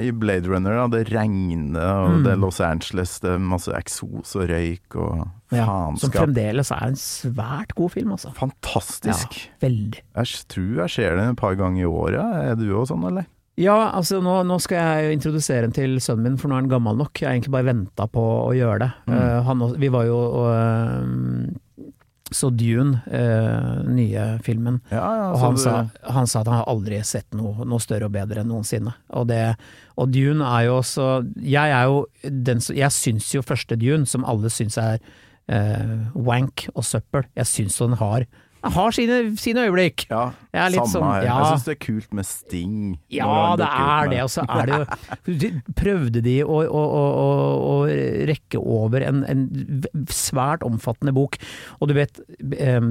[0.08, 0.76] i Blade Runner.
[0.82, 0.88] Da.
[0.98, 2.24] Det regner, og Mm.
[2.24, 5.66] det er Los Angeles, det er masse eksos og røyk og Ja,
[5.98, 8.32] som fremdeles er en svært god film, altså.
[8.38, 9.34] Fantastisk.
[9.34, 10.02] Ja, veldig.
[10.16, 12.22] Jeg tror jeg ser den et par ganger i året.
[12.52, 13.26] Er du òg sånn, eller?
[13.60, 16.62] Ja, altså nå, nå skal jeg jo introdusere den til sønnen min, for nå er
[16.62, 17.12] han gammel nok.
[17.20, 18.92] Jeg har egentlig bare venta på å gjøre det.
[19.10, 19.18] Mm.
[19.20, 21.02] Uh, han, vi var jo eh,
[22.32, 24.82] så Dune, eh, nye filmen.
[24.92, 25.28] Ja, ja.
[25.34, 28.12] Og han du- sa, han sa at han har aldri sett noe, noe større og
[28.14, 28.94] bedre enn noensinne.
[29.12, 29.56] Og, det,
[29.98, 31.08] og Dune er jo også
[31.42, 35.00] Jeg er jo den som Jeg syns jo første Dune, som alle syns er
[35.50, 38.26] eh, wank og søppel, jeg syns den har
[38.64, 40.06] har sine, sine øyeblikk.
[40.10, 41.24] Ja, Jeg samme sånn- her.
[41.24, 41.38] ja.
[41.40, 43.00] Jeg syns det er kult med Sting.
[43.10, 47.04] Ja, det er det, og så er det jo Prøvde de å, å, å,
[47.70, 47.76] å,
[48.30, 49.44] rekke over en, en
[50.10, 51.38] svært omfattende bok,
[51.80, 52.20] og du vet,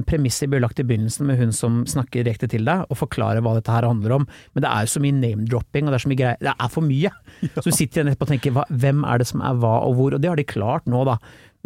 [0.09, 3.53] premisset blir lagt i begynnelsen med hun som snakker direkte til deg og forklarer hva
[3.59, 6.11] dette her handler om, men det er jo så mye name-dropping, og det er så
[6.13, 7.11] mye greier, det er for mye.
[7.59, 9.95] Så du sitter igjen etterpå og tenker hva, hvem er det som er hva og
[9.99, 11.17] hvor, og det har de klart nå da,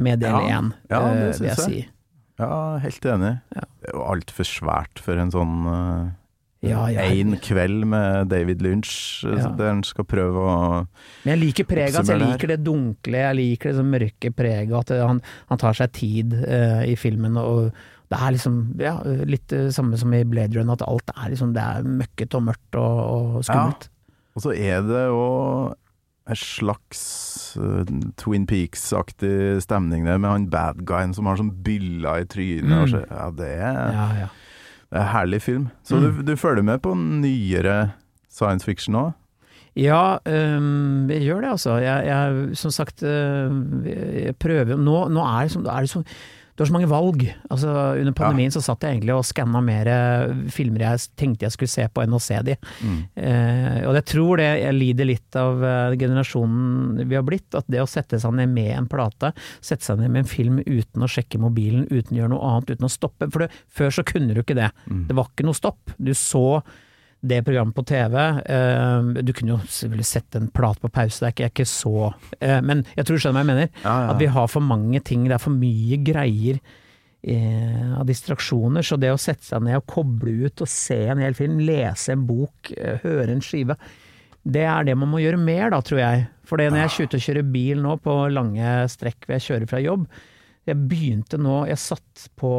[0.01, 0.60] med del Ja.
[0.60, 1.66] én, Ja, det eh, vil jeg jeg.
[1.66, 1.88] si.
[2.41, 3.34] Ja, helt enig.
[3.56, 3.62] Ja.
[3.93, 6.11] Altfor svært for en sånn uh,
[6.63, 7.03] Ja, ja.
[7.11, 8.93] En kveld med David Lynch,
[9.27, 9.49] eh, Ja.
[9.59, 10.53] der han skal prøve å
[11.25, 12.38] Men jeg liker preget, hans, jeg det her.
[12.38, 15.19] liker det dunkle, jeg liker det mørke preget, at han,
[15.49, 17.36] han tar seg tid uh, i filmen.
[17.38, 17.73] og
[18.13, 21.53] det er liksom ja, litt det samme som i Blade Run, at alt er liksom
[21.55, 22.99] det er møkkete og mørkt og,
[23.39, 23.89] og skummelt.
[24.36, 25.23] Og så er det jo
[26.30, 27.01] en slags
[27.59, 27.84] uh,
[28.17, 32.93] Twin Peaks-aktig stemning der, med han bad guyen som har sånn byller i trynet.
[32.93, 33.09] Mm.
[33.09, 34.30] Ja, det er, Ja, ja.
[34.88, 35.65] det er en herlig film.
[35.84, 36.05] Så Mm.
[36.05, 37.91] du, du følger med på nyere
[38.30, 39.11] science fiction òg?
[39.76, 41.78] Ja, um, jeg gjør det altså.
[41.82, 43.51] Jeg, jeg som sagt, øh,
[44.26, 46.05] jeg prøver Nå, nå er, det sånn
[46.56, 47.24] du har så mange valg.
[47.49, 51.56] Altså, under pandemien så satt jeg egentlig og skanna mer øh, filmer jeg tenkte jeg
[51.56, 52.58] skulle se på, enn å se de.
[52.86, 52.99] Mm.
[53.18, 57.66] Eh, og jeg tror det jeg lider litt av eh, generasjonen vi har blitt, at
[57.74, 59.34] det å sette seg ned med en plate,
[59.66, 62.76] sette seg ned med en film uten å sjekke mobilen, uten å gjøre noe annet,
[62.76, 63.32] uten å stoppe.
[63.34, 64.70] For det, før så kunne du ikke det.
[64.86, 65.06] Mm.
[65.10, 65.97] Det var ikke noe stopp.
[65.97, 66.45] Du så
[67.24, 68.15] det programmet på TV.
[68.45, 71.69] eh, du kunne jo selvfølgelig sett en plate på pause, det er ikke, er ikke
[71.71, 73.69] så eh, Men jeg tror du skjønner hva jeg mener.
[73.84, 74.07] Ja, ja.
[74.11, 76.59] At vi har for mange ting, det er for mye greier
[77.24, 78.84] eh, av distraksjoner.
[78.84, 82.11] Så det å sette seg ned og koble ut og se en hel film, lese
[82.11, 82.74] en bok,
[83.05, 83.80] høre en skive,
[84.43, 86.26] det er det man må gjøre mer da, tror jeg.
[86.43, 89.45] For det når jeg er ute og kjører bil nå på lange strekk hvor jeg
[89.47, 90.03] kjører fra jobb,
[90.67, 92.51] jeg begynte nå, jeg satt på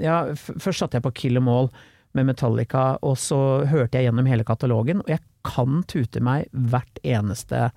[0.00, 1.68] Ja, først satte jeg på Kill 'em All
[2.14, 7.00] med Metallica, og så hørte jeg gjennom hele katalogen, og jeg kan tute meg hvert
[7.04, 7.70] eneste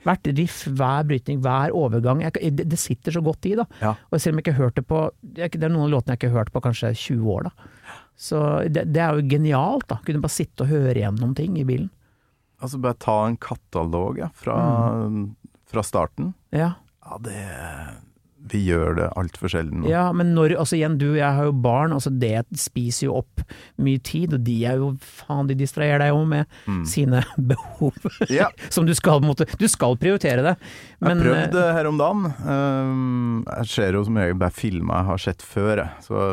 [0.00, 2.22] Hvert riff, hver brytning, hver overgang.
[2.24, 3.66] Jeg, det, sitter så godt i, da.
[3.82, 3.90] Ja.
[4.08, 6.20] Og selv om jeg ikke har hørt det på Det er noen av låtene jeg
[6.22, 7.66] ikke har hørt på kanskje 20 år, da.
[8.16, 8.40] Så
[8.72, 9.98] det, det er jo genialt, da.
[10.06, 11.90] Kunne bare sitte og høre gjennom ting i bilen.
[12.64, 14.56] Altså bare ta en katalog ja, fra,
[15.04, 15.34] Mm.
[15.68, 16.32] fra starten.
[16.48, 16.70] Ja.
[17.04, 17.36] Ja, det
[18.50, 19.84] Vi gjør det altfor sjelden.
[19.88, 23.18] Ja, men når, altså igjen, du og jeg har jo barn, altså det spiser jo
[23.20, 23.42] opp
[23.80, 27.20] mye tid, og de er jo, faen, de distraherer deg jo med sine
[27.52, 27.96] behov.
[28.32, 28.48] Ja.
[28.72, 30.54] Som du skal, måte, du skal prioritere det.
[31.04, 32.28] Men, jeg prøvde det her om dagen.
[32.48, 36.06] Um, jeg ser jo som regel bare filmer jeg har sett før, jeg.
[36.08, 36.28] så,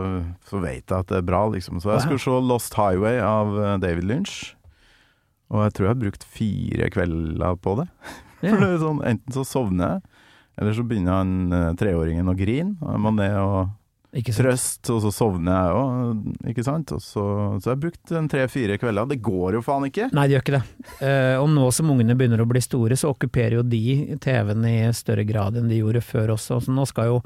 [0.48, 1.82] så vet jeg at det er bra, liksom.
[1.84, 4.38] Så jeg skulle se Lost Highway av eh, David Lynch.
[5.54, 7.92] Og jeg tror jeg har brukt fire kvelder på det.
[8.38, 8.52] Ja.
[8.52, 10.18] For det er sånn, Enten så sovner jeg,
[10.58, 12.78] eller så begynner han eh, treåringen å grine.
[12.82, 13.76] Og må ned og
[14.34, 16.94] trøst, og så sovner jeg òg, ikke sant.
[16.96, 17.26] Og så,
[17.60, 19.12] så jeg har brukt tre-fire kvelder.
[19.12, 20.10] Det går jo faen ikke!
[20.16, 20.64] Nei, det gjør ikke det.
[21.02, 24.78] Uh, og nå som ungene begynner å bli store, så okkuperer jo de TV-en i
[24.98, 26.62] større grad enn de gjorde før også.
[26.66, 27.22] Så nå skal jo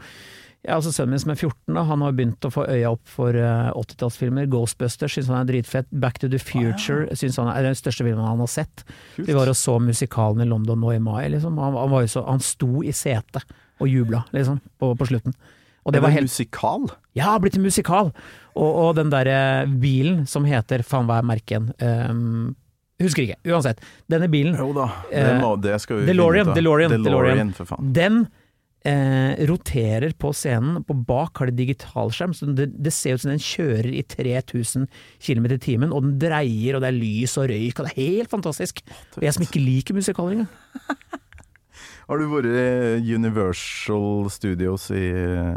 [0.62, 3.08] ja, altså Sønnen min som er 14, da, han har begynt å få øya opp
[3.10, 4.46] for uh, 80-tallsfilmer.
[4.52, 5.88] Ghostbusters syns han er dritfett.
[6.04, 8.84] Back to the Future synes han er den største filmen han har sett.
[9.16, 9.26] Kult.
[9.26, 11.24] Vi var og så musikalen i London nå i mai.
[11.34, 11.58] Liksom.
[11.58, 13.42] Han, han, så, han sto i setet
[13.82, 15.34] og jubla, liksom, på, på slutten.
[15.82, 16.84] Og det er var det helt musikal?
[17.18, 18.12] ja, blitt en musikal!
[18.54, 21.72] Og, og den derre bilen som heter Faen, hva er merken?
[21.82, 22.52] Um,
[23.02, 23.40] husker ikke.
[23.50, 23.82] Uansett.
[24.12, 26.60] Denne bilen, Jo da, det, Eh, må, det skal vi DeLorean, finne ut av.
[26.62, 27.54] DeLorean, DeLorean.
[27.58, 27.90] for faen.
[27.98, 28.22] den
[28.88, 30.84] eh, roterer på scenen.
[30.88, 34.88] På bak har det digitalskjerm, så det, det ser ut som den kjører i 3000
[35.22, 35.96] km i timen.
[35.96, 38.84] Og den dreier, og det er lys og røyk, og det er helt fantastisk.
[39.18, 40.54] Og jeg som ikke liker musikaler engang.
[42.12, 45.06] Har du vært i Universal Studios i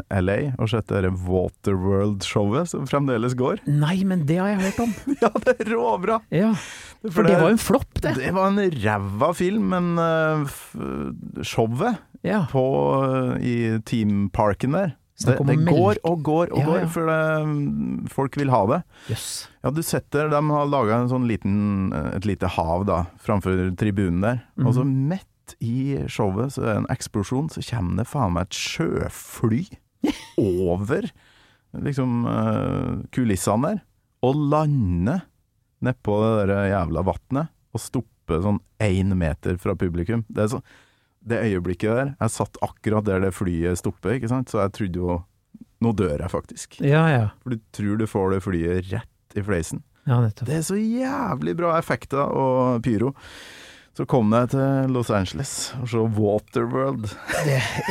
[0.07, 3.59] LA og sett det Waterworld-showet som fremdeles går?
[3.67, 4.93] Nei, men det har jeg hørt om.
[5.25, 6.21] Ja, det er råbra!
[6.31, 6.53] Ja,
[7.01, 8.15] For For det var jo en flopp, det.
[8.21, 12.43] Det var en ræva film, men uh, showet Ja.
[12.51, 12.65] på,
[13.05, 13.55] eh, i
[13.85, 18.65] teamparken der det, det går og går og Ja, går, for det, folk vil ha
[18.67, 18.79] det.
[19.13, 19.47] Yes.
[19.63, 24.41] Ja, du setter De har laga sånn liten, et lite hav da, framfor tribunen der.
[24.59, 25.07] Og så Mhm.
[25.13, 29.63] midt i showet så er det en eksplosjon, så kommer det faen meg et sjøfly
[30.37, 31.07] over
[31.75, 33.81] liksom eh, kulissene der,
[34.21, 35.21] og lander
[35.81, 40.25] nedpå det der jævla vannet, og stopper sånn én meter fra publikum.
[40.27, 40.63] Det er sånn
[41.25, 44.51] det øyeblikket der Jeg satt akkurat der det flyet stopper, ikke sant?
[44.53, 45.17] så jeg trodde jo
[45.83, 46.77] Nå dør jeg faktisk.
[46.79, 47.25] Ja, ja.
[47.43, 49.81] For du tror du får det flyet rett i fleisen.
[50.07, 50.47] Ja, nettopp.
[50.47, 53.11] Det er så jævlig bra effekter og pyro.
[53.95, 57.05] Så kom jeg til Los Angeles og så Waterworld.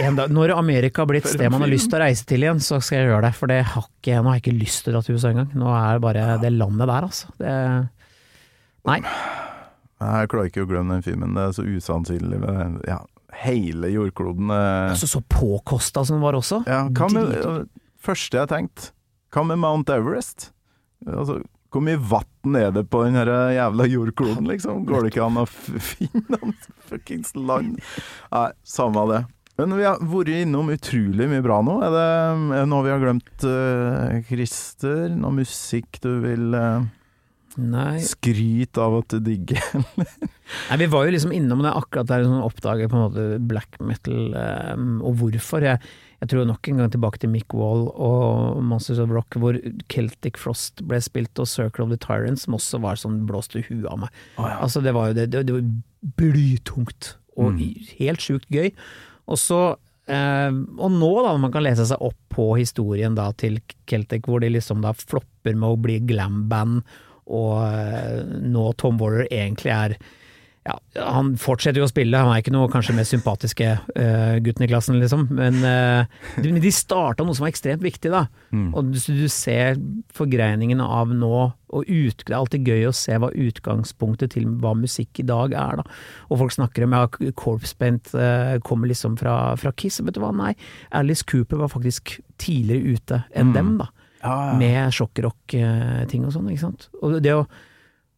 [0.03, 2.61] En dag, når Amerika har blitt sted man har lyst til å reise til igjen,
[2.61, 3.33] så skal jeg gjøre det.
[3.39, 5.55] For det har ikke, nå har jeg ikke lyst til å dra til USA engang.
[5.57, 7.33] Nå er det bare det landet der, altså.
[7.41, 7.55] Det,
[8.91, 8.99] nei.
[10.05, 11.33] Jeg klarer ikke å glemme den filmen.
[11.37, 12.41] Det er så usannsynlig.
[12.89, 13.01] Ja,
[13.43, 16.63] hele jordkloden er Altså, så påkosta som den var også.
[16.69, 17.69] ja, Hva med
[18.05, 18.91] Første jeg tenkte,
[19.33, 20.51] hva med Mount Everest?
[21.09, 21.39] Altså,
[21.75, 24.85] hvor mye vann er det på den jævla jordkloden, liksom?
[24.87, 25.47] Går det ikke an å
[25.91, 26.53] finne noen
[26.87, 27.81] fuckings land?
[28.31, 29.25] Nei, samme det.
[29.59, 31.79] Men vi har vært innom utrolig mye bra nå.
[31.87, 32.07] Er det,
[32.59, 35.09] er det noe vi har glemt, uh, Christer?
[35.15, 36.87] Noe musikk du vil eh,
[37.61, 38.01] Nei.
[38.03, 39.61] skryt av at du digger?
[40.71, 43.79] Nei, vi var jo liksom innom det akkurat der som oppdager på en måte black
[43.81, 44.35] metal,
[44.75, 45.65] um, og hvorfor.
[45.65, 45.81] Jeg,
[46.21, 49.59] jeg tror nok en gang tilbake til Mick Wall og Monsters of Rock, hvor
[49.93, 53.89] Celtic Frost ble spilt, og Circle of the Tyrants, som også var sånn blåste huet
[53.91, 54.21] av meg.
[54.41, 55.73] Altså, det var jo det, det, det var
[56.21, 57.59] blytungt, og
[57.99, 58.71] helt sjukt gøy.
[59.31, 59.65] Og så
[60.05, 60.53] Uh,
[60.85, 63.55] og nå, da, når man kan lese seg opp på historien da til
[63.89, 66.83] Celtic, hvor de liksom da flopper med å bli glam-band,
[67.27, 69.99] og eh, nå Tom Waller egentlig er
[70.65, 74.65] ja, han fortsetter jo å spille, han er ikke noe kanskje mest sympatiske uh, gutten
[74.65, 75.27] i klassen, liksom.
[75.37, 78.23] Men uh, de, de starta noe som var ekstremt viktig, da.
[78.73, 79.77] Og du, du ser
[80.17, 81.35] forgreiningen av nå,
[81.75, 85.53] og ut, det er alltid gøy å se hva utgangspunktet til hva musikk i dag
[85.53, 86.01] er, da.
[86.31, 87.05] Og folk snakker om ja,
[87.37, 90.55] Corpse Paint uh, kommer liksom fra, fra Kiss, vet du hva, nei.
[90.97, 93.93] Alice Cooper var faktisk tidligere ute enn dem, da.
[94.61, 96.89] Med sjokkrock-ting og sånn, ikke sant.
[97.03, 97.45] Og det å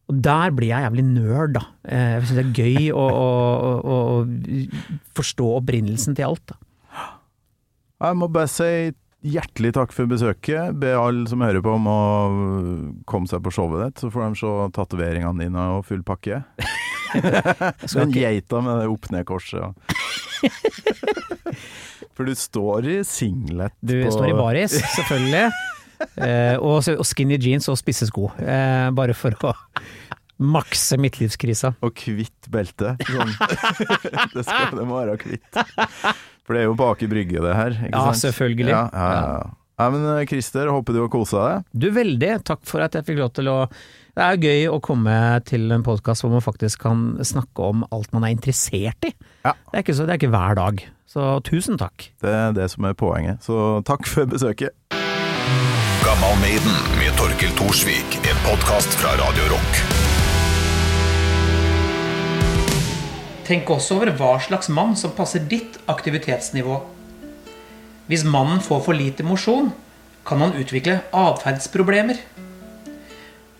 [0.07, 1.61] og der blir jeg jævlig nerd, da.
[1.83, 3.25] Eh, Jeg syns det er gøy å, å,
[3.75, 6.53] å, å forstå opprinnelsen til alt.
[6.53, 6.55] Da.
[8.07, 8.69] Jeg må bare si
[9.27, 10.77] hjertelig takk for besøket.
[10.79, 11.99] Be alle som hører på om å
[13.09, 16.39] komme seg på showet ditt, så får de se tatoveringene dine og full pakke.
[17.97, 19.75] Den geita med det opp-ned-korset.
[22.17, 25.49] For du står i singlet Du på står i baris, selvfølgelig.
[26.17, 28.29] Eh, og, og skinny jeans og spisse sko.
[28.41, 29.53] Eh, bare for å
[30.37, 31.73] makse midtlivskrisa.
[31.85, 32.95] Og kvitt belte.
[33.09, 33.31] Sånn.
[34.35, 35.47] det, skal, det må være kvitt.
[36.45, 37.79] For det er jo bak i brygge, det her.
[37.89, 38.21] Ja, sant?
[38.27, 38.73] selvfølgelig.
[38.73, 39.55] Ja, ja, ja.
[39.77, 41.71] Nei, men eh, Christer, håper du har kosa deg.
[41.85, 42.33] Du, veldig.
[42.49, 43.57] Takk for at jeg fikk lov til å
[44.17, 48.13] Det er gøy å komme til en podkast hvor man faktisk kan snakke om alt
[48.15, 49.13] man er interessert i.
[49.45, 49.53] Ja.
[49.53, 50.85] Det, er ikke så, det er ikke hver dag.
[51.07, 52.09] Så tusen takk.
[52.25, 53.45] Det er det som er poenget.
[53.45, 54.73] Så takk for besøket.
[56.07, 58.13] Gammal Maiden med Torkel Thorsvik.
[58.23, 59.79] En podkast fra Radio Rock.
[63.43, 66.77] Tenk også over hva slags mann som passer ditt aktivitetsnivå.
[68.07, 69.73] Hvis mannen får for lite mosjon,
[70.23, 72.21] kan han utvikle atferdsproblemer.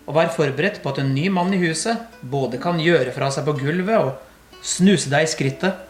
[0.06, 3.44] Og vær forberedt på at en ny mann i huset både kan gjøre fra seg
[3.44, 5.84] på gulvet og snuse deg i skrittet.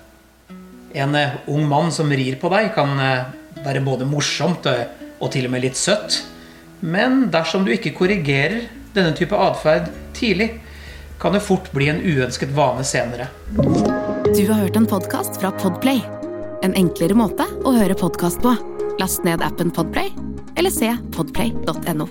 [0.99, 3.31] En eh, ung mann som rir på deg, kan eh,
[3.63, 4.89] være både morsomt eh,
[5.23, 6.19] og til og med litt søtt.
[6.81, 10.53] Men dersom du ikke korrigerer denne type atferd tidlig,
[11.19, 13.27] kan det fort bli en uønsket vane senere.
[14.29, 16.03] Du har hørt en podkast fra Podplay.
[16.63, 18.55] En enklere måte å høre podkast på.
[18.99, 20.13] Last ned appen Podplay,
[20.59, 22.09] eller se podplay.no.